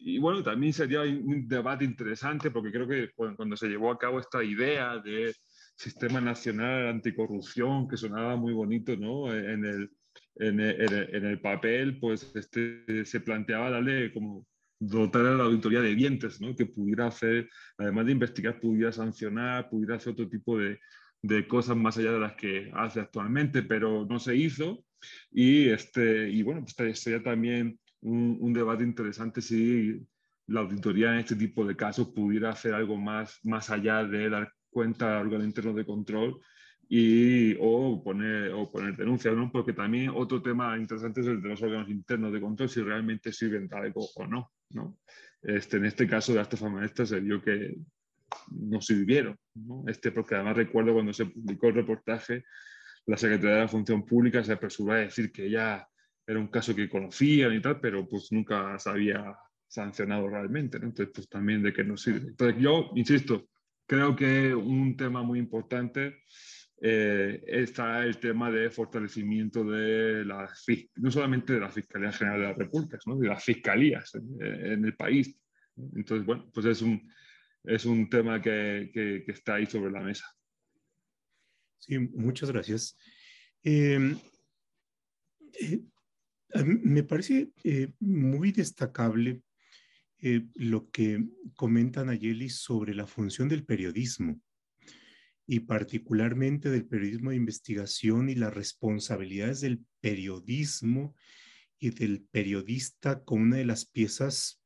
[0.03, 4.19] y bueno, también sería un debate interesante porque creo que cuando se llevó a cabo
[4.19, 5.35] esta idea de
[5.77, 9.33] Sistema Nacional Anticorrupción, que sonaba muy bonito, ¿no?
[9.33, 9.91] En el,
[10.37, 14.47] en el, en el papel, pues este, se planteaba darle como
[14.79, 16.57] dotar a la auditoría de dientes, ¿no?
[16.57, 20.79] Que pudiera hacer, además de investigar, pudiera sancionar, pudiera hacer otro tipo de,
[21.23, 24.85] de cosas más allá de las que hace actualmente, pero no se hizo.
[25.31, 30.07] Y, este, y bueno, pues sería también un, un, debate interesante si
[30.47, 34.53] la auditoría en este tipo de casos pudiera hacer algo más, más allá de dar
[34.71, 36.41] cuenta al órgano interno de control
[36.89, 39.51] y, o, poner, o poner denuncias, ¿no?
[39.53, 43.33] porque también otro tema interesante es el de los órganos internos de control, si realmente
[43.33, 44.51] sirven de algo o no.
[44.71, 44.99] ¿no?
[45.41, 47.77] Este, en este caso de la estafa maestra se vio que
[48.51, 49.37] no sirvieron.
[49.55, 49.85] ¿no?
[49.87, 52.45] Este, porque además recuerdo cuando se publicó el reportaje,
[53.07, 55.87] la Secretaría de la Función Pública se apresuró a decir que ya
[56.27, 60.79] era un caso que conocían y tal, pero pues nunca se había sancionado realmente.
[60.79, 60.87] ¿no?
[60.87, 62.29] Entonces, pues también de qué no sirve.
[62.29, 63.51] Entonces, yo insisto,
[63.91, 66.23] Creo que un tema muy importante
[66.81, 70.49] eh, está el tema de fortalecimiento de la,
[70.95, 74.95] no solamente de la Fiscalía General de la República, sino de las fiscalías en, el
[74.95, 75.37] país.
[75.97, 77.13] Entonces, bueno, pues es un,
[77.65, 80.25] es un tema que, que, está ahí sobre la mesa.
[81.81, 82.97] Sí, muchas gracias.
[83.65, 84.17] Em,
[85.61, 85.81] eh,
[86.65, 89.43] me parece eh, muy destacable
[90.19, 91.25] eh, lo que
[91.55, 94.41] comentan Nayeli sobre la función del periodismo
[95.47, 101.15] y particularmente del periodismo de investigación y las responsabilidades del periodismo
[101.79, 104.63] y del periodista como una de las piezas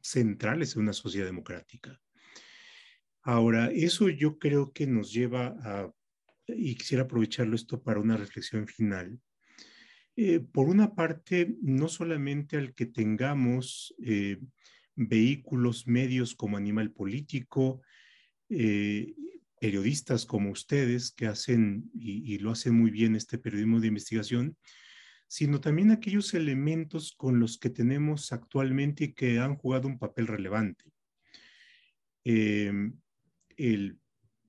[0.00, 2.00] centrales de una sociedad democrática.
[3.22, 5.92] Ahora, eso yo creo que nos lleva a,
[6.48, 9.20] y quisiera aprovecharlo esto para una reflexión final,
[10.16, 14.38] eh, por una parte, no solamente al que tengamos eh,
[14.96, 17.80] vehículos, medios como Animal Político,
[18.48, 19.14] eh,
[19.60, 24.56] periodistas como ustedes que hacen y, lo hacen muy bien este periodismo de investigación,
[25.28, 30.26] sino también aquellos elementos con los que tenemos actualmente y que han jugado un papel
[30.26, 30.84] relevante.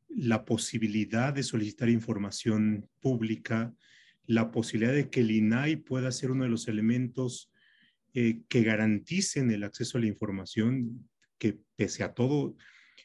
[0.09, 3.73] la posibilidad de solicitar información pública,
[4.31, 7.51] la posibilidad de que el INAI pueda ser uno de los elementos
[8.13, 12.55] eh, que garanticen el acceso a la información, que pese a todo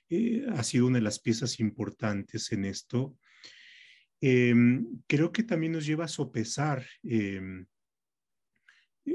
[0.09, 3.19] eh, ha sido una de las piezas importantes en esto.
[4.21, 7.67] Em, creo que también nos lleva a sopesar em,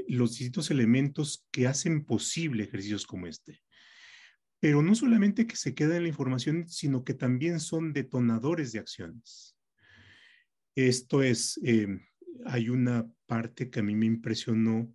[0.08, 3.62] los distintos elementos que hacen posible ejercicios como este.
[4.60, 8.80] Pero no solamente que se queda en la información, sino que también son detonadores de
[8.80, 9.56] acciones.
[10.74, 12.00] Esto es, em,
[12.46, 14.94] hay una parte que a mí me impresionó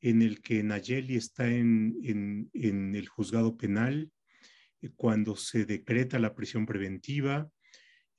[0.00, 1.98] en el que Nayeli está en,
[2.52, 4.10] el juzgado penal,
[4.80, 7.50] eh, cuando se decreta la prisión preventiva,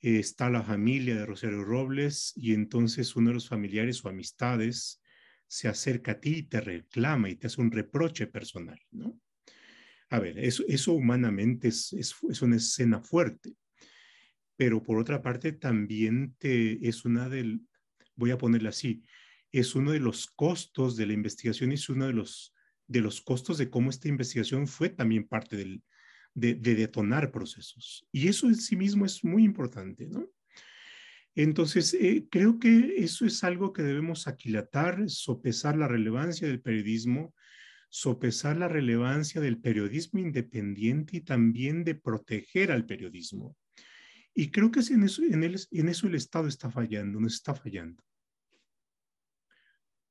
[0.00, 5.00] eh, está la familia de Rosario Robles y entonces uno de los familiares o amistades
[5.46, 9.18] se acerca a ti y te reclama y te hace un reproche personal, ¿no?
[10.10, 13.54] A ver, eso, eso humanamente es, es, una escena fuerte.
[14.60, 17.62] Pero por otra parte también te, es una del,
[18.14, 19.02] voy a ponerlo así,
[19.52, 22.54] es uno de los costos de la investigación es uno de los,
[22.86, 25.82] de los costos de cómo esta investigación fue también parte del,
[26.34, 28.06] de, detonar procesos.
[28.12, 30.28] Y eso en sí mismo es muy importante, ¿no?
[31.34, 37.34] Entonces, eh, creo que eso es algo que debemos aquilatar, sopesar la relevancia del periodismo,
[37.88, 43.56] sopesar la relevancia del periodismo independiente y también de proteger al periodismo.
[44.34, 47.54] Y creo que en eso, en, el, en eso el Estado está fallando, nos está
[47.54, 48.02] fallando.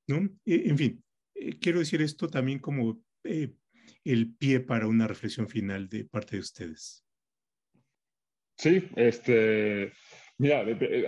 [0.08, 0.18] ¿No?
[0.46, 1.04] E, en fin,
[1.36, 3.54] eh, quiero decir esto también como eh,
[4.04, 7.06] el pie para una reflexión final de parte de ustedes.
[8.58, 9.94] Sí, este,
[10.38, 10.66] mira,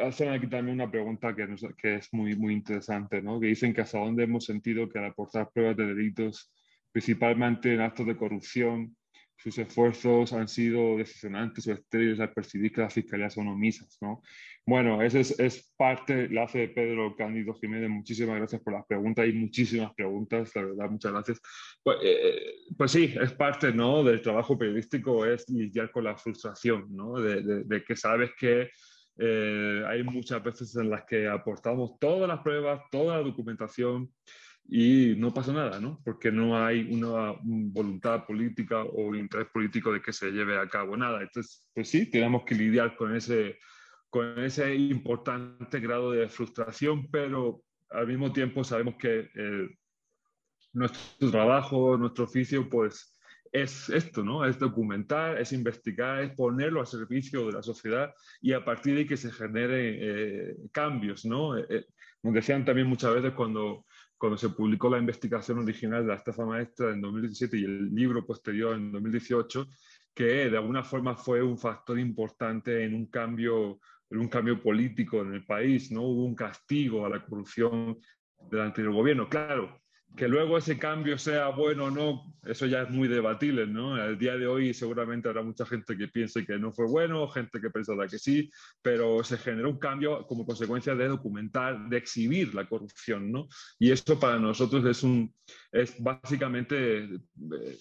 [0.08, 3.42] hacen aquí también una pregunta que, que es muy, muy interesante, ¿no?
[3.42, 6.52] Que dicen que hasta dónde hemos sentido que al aportar pruebas de delitos
[6.92, 8.96] principalmente en actos de corrupción.
[9.42, 13.98] Sus esfuerzos han sido decepcionantes o estériles al percibir que las fiscalías son omisas.
[14.00, 14.22] ¿no?
[14.68, 17.90] Bueno, esa es, es, parte, la hace Pedro Cándido Jiménez.
[17.90, 19.26] Muchísimas gracias por las preguntas.
[19.26, 21.42] Hay muchísimas preguntas, la verdad, muchas gracias.
[21.82, 24.04] Pues, eh, pues sí, es parte ¿no?
[24.04, 27.14] del trabajo periodístico, es lidiar con la frustración ¿no?
[27.16, 28.70] de, de, que sabes que
[29.18, 34.12] eh, hay muchas veces en las que aportamos todas las pruebas, toda la documentación
[34.74, 36.00] y no pasa nada, ¿no?
[36.02, 40.96] Porque no hay una voluntad política o interés político de que se lleve a cabo
[40.96, 41.22] nada.
[41.22, 43.60] Entonces, pues sí, tenemos que lidiar con ese,
[44.10, 49.70] con ese importante grado de frustración, pero al mismo tiempo sabemos que eh,
[50.72, 53.18] nuestro trabajo, nuestro oficio, pues
[53.52, 54.46] es esto, ¿no?
[54.46, 59.06] Es documentar, es investigar, es ponerlo al servicio de la sociedad y a partir de
[59.06, 61.58] que se generen eh, cambios, ¿no?
[61.58, 61.88] Eh,
[62.24, 63.86] nos decían también muchas veces cuando
[64.22, 68.24] cuando se publicó la investigación original de la estafa maestra en 2017 y el libro
[68.24, 69.68] posterior en 2018,
[70.14, 73.80] que de alguna forma fue un factor importante en un cambio,
[74.12, 76.04] en un cambio político en el país, ¿no?
[76.04, 77.98] Hubo un castigo a la corrupción
[78.52, 79.28] del anterior gobierno.
[79.28, 79.81] Claro,
[80.16, 83.96] que luego ese cambio sea bueno o no, eso ya es muy debatible, ¿no?
[83.96, 87.62] Al día de hoy seguramente habrá mucha gente que piense que no fue bueno, gente
[87.62, 88.50] que pensará que sí,
[88.82, 93.48] pero se generó un cambio como consecuencia de documentar, de exhibir la corrupción, ¿no?
[93.80, 95.34] Y eso para nosotros es, un,
[95.72, 97.78] es básicamente eh,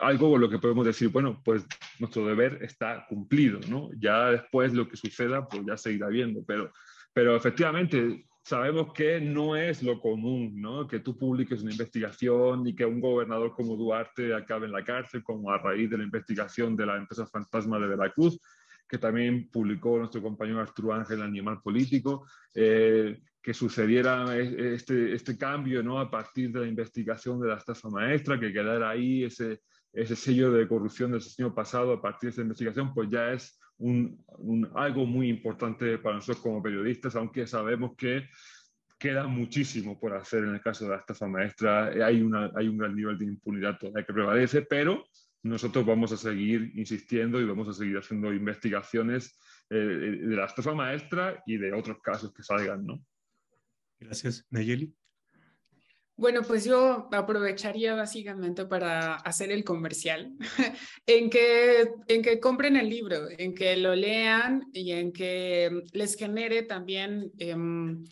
[0.00, 1.64] algo con lo que podemos decir, bueno, pues
[1.98, 3.90] nuestro deber está cumplido, ¿no?
[3.98, 6.72] Ya después lo que suceda, pues ya se irá viendo, pero,
[7.12, 10.86] pero efectivamente sabemos que no es lo común, ¿no?
[10.86, 15.22] Que tú publiques una investigación y que un gobernador como Duarte acabe en la cárcel,
[15.22, 18.40] como a raíz de la investigación de la empresa fantasma de Veracruz,
[18.88, 25.82] que también publicó nuestro compañero Arturo Ángel Animal Político, eh, que sucediera este, este cambio,
[25.82, 25.98] ¿no?
[25.98, 29.60] A partir de la investigación de la estafa maestra, que quedara ahí ese,
[29.92, 33.58] ese sello de corrupción del año pasado a partir de esa investigación, pues ya es
[33.82, 38.28] un, algo muy importante para nosotros como periodistas, aunque sabemos que
[38.98, 41.86] queda muchísimo por hacer en el caso de la estafa maestra.
[42.06, 45.04] Hay, una, hay un gran nivel de impunidad todavía que prevalece, pero
[45.42, 49.36] nosotros vamos a seguir insistiendo y vamos a seguir haciendo investigaciones
[49.70, 53.04] eh, de la estafa maestra y de otros casos que salgan, ¿no?
[53.98, 54.94] Gracias, Nayeli.
[56.16, 60.32] Bueno, pues yo aprovecharía básicamente para hacer el comercial,
[61.06, 66.14] en, que, en que compren el libro, en que lo lean y en que les
[66.16, 68.04] genere también em,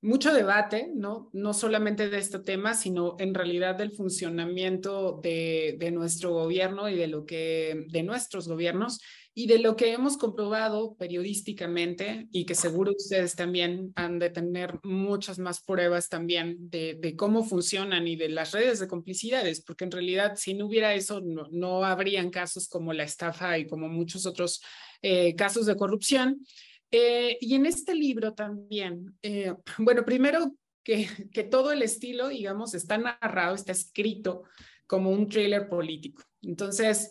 [0.00, 1.30] mucho debate, ¿no?
[1.32, 6.96] No solamente de este tema, sino en realidad del funcionamiento de, de nuestro gobierno y
[6.96, 8.98] de lo que, de nuestros gobiernos
[9.34, 14.78] y de lo que hemos comprobado periodísticamente y que seguro ustedes también han de tener
[14.82, 19.90] muchas más pruebas también de, cómo funcionan y de las redes de complicidades, porque en
[19.90, 24.62] realidad si no hubiera eso no, habrían casos como la estafa y como muchos otros
[25.00, 26.44] eh, casos de corrupción.
[26.90, 30.54] Eh, y en este libro también, eh, bueno, primero
[30.84, 34.42] que, que todo el estilo, digamos, está narrado, está escrito
[34.86, 36.22] como un thriller político.
[36.42, 37.08] Entonces,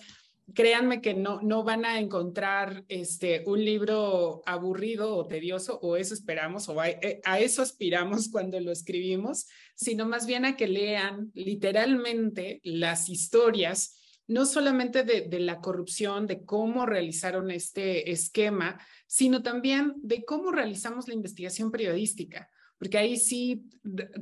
[0.53, 6.13] créanme que no, no van a encontrar este, un libro aburrido o tedioso, o eso
[6.13, 10.67] esperamos, o a, eh, a, eso aspiramos cuando lo escribimos, sino más bien a que
[10.67, 13.97] lean literalmente las historias,
[14.27, 20.51] no solamente de, de la corrupción, de cómo realizaron este esquema, sino también de cómo
[20.51, 22.49] realizamos la investigación periodística
[22.81, 23.61] porque ahí sí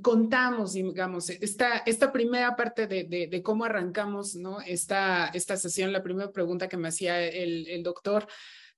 [0.02, 4.60] contamos, digamos, esta, esta primera parte de, de, cómo arrancamos ¿no?
[4.60, 8.28] esta, esta sesión, la primera pregunta que me hacía el, el doctor,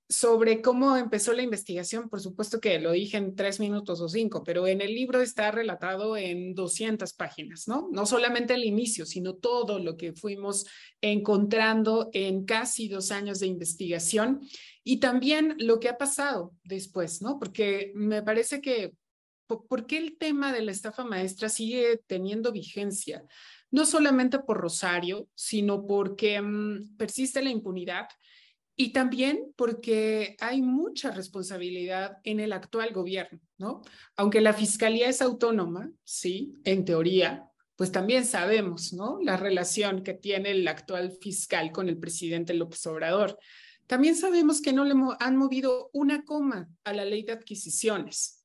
[0.08, 4.44] sobre cómo empezó la investigación, por supuesto que lo dije en tres minutos o cinco,
[4.44, 7.90] pero en el libro está relatado en 200 páginas, ¿no?
[7.92, 10.68] No solamente el inicio, sino todo lo que fuimos
[11.02, 14.42] encontrando en casi dos años de investigación
[14.84, 17.40] y también lo que ha pasado después, ¿no?
[17.40, 18.94] Porque me parece que,
[19.60, 23.24] ¿por qué el tema de la estafa maestra sigue teniendo vigencia?
[23.70, 28.08] No solamente por Rosario, sino porque mm, persiste la impunidad
[28.76, 33.82] y también porque hay mucha responsabilidad en el actual gobierno, ¿no?
[34.16, 39.20] Aunque la fiscalía es autónoma, sí, en teoría, pues también sabemos, ¿no?
[39.22, 43.38] La relación que tiene el actual fiscal con el presidente López Obrador.
[43.88, 48.41] También sabemos que no le han movido una coma a la ley de adquisiciones.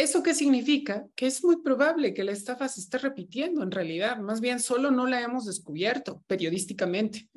[0.00, 1.06] ¿Eso qué significa?
[1.14, 4.90] Que es muy probable que la estafa se esté repitiendo en realidad, más bien solo
[4.90, 7.28] no la hemos descubierto periodísticamente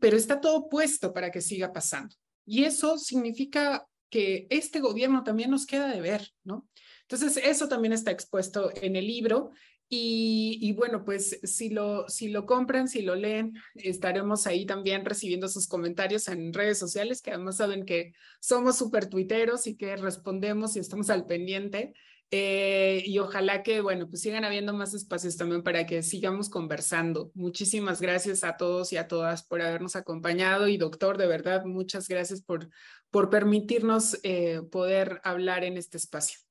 [0.00, 2.14] pero, está todo puesto para que siga pasando.
[2.44, 6.68] Y eso significa que este gobierno también nos queda de ver, ¿no?
[7.02, 9.52] Entonces, eso también está expuesto en el libro.
[9.88, 15.48] Y, bueno, pues si lo, si lo compran, si lo leen, estaremos ahí también recibiendo
[15.48, 20.74] sus comentarios en redes sociales, que además saben que somos súper tuiteros y que respondemos
[20.74, 21.94] y estamos al pendiente.
[22.32, 27.30] Eh, y ojalá que, bueno, pues sigan habiendo más espacios también para que sigamos conversando.
[27.34, 32.08] Muchísimas gracias a todos y a todas por habernos acompañado y doctor, de verdad, muchas
[32.08, 32.68] gracias por,
[33.10, 36.45] por permitirnos eh, poder hablar en este espacio.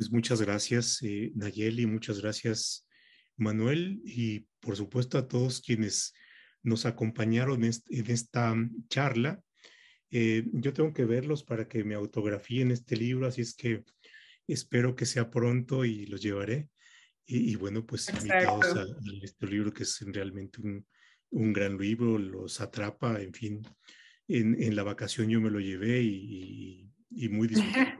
[0.00, 2.88] Pues muchas gracias, eh, Nayeli, muchas gracias,
[3.36, 6.14] Manuel, y por supuesto a todos quienes
[6.62, 8.56] nos acompañaron en esta
[8.88, 9.42] charla.
[10.10, 13.84] yo tengo que verlos para que me autografíen este libro, así es que
[14.48, 16.70] Espero que sea pronto y los llevaré.
[17.26, 18.86] Y, bueno, pues invitados a,
[19.22, 20.86] este libro que es realmente un,
[21.28, 23.62] un, gran libro, los atrapa, en fin.
[24.28, 27.99] En, en la vacación yo me lo llevé y, y muy disfrutado.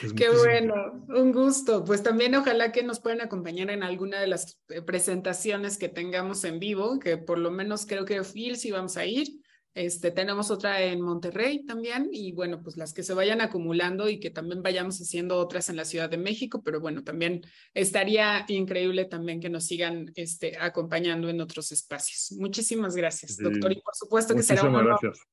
[0.00, 1.84] Pues Qué bueno, un gusto.
[1.84, 6.44] Pues también ojalá que nos puedan acompañar en alguna de las eh, presentaciones que tengamos
[6.44, 9.28] en vivo, que por lo menos creo que Phil sí vamos a ir.
[9.74, 14.18] Este, tenemos otra en Monterrey también y bueno, pues las que se vayan acumulando y
[14.18, 17.42] que también vayamos haciendo otras en la Ciudad de México, pero bueno, también
[17.74, 22.32] estaría increíble también que nos sigan este, acompañando en otros espacios.
[22.40, 24.98] Muchísimas gracias, doctor, y por supuesto que será un honor.
[25.00, 25.24] Gracias.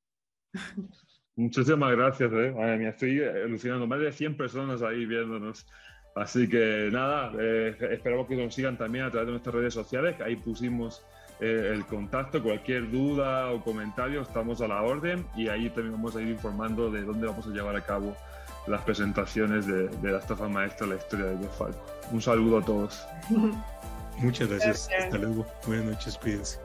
[1.35, 2.53] Muchísimas gracias, eh.
[2.55, 3.87] Madre mía, estoy alucinando.
[3.87, 5.65] Más de 100 personas ahí viéndonos.
[6.15, 10.15] Así que nada, eh, esperamos que nos sigan también a través de nuestras redes sociales,
[10.15, 11.05] que ahí pusimos
[11.41, 16.15] eh, el contacto, cualquier duda o comentario, estamos a la orden y ahí también vamos
[16.15, 18.15] a ir informando de dónde vamos a llevar a cabo
[18.67, 21.85] las presentaciones de, la estafa maestra, la historia de Falco.
[22.11, 23.05] Un saludo a todos.
[24.19, 24.89] Muchas gracias.
[24.97, 25.45] Hasta luego.
[25.67, 26.59] Buenas noches, cuídense.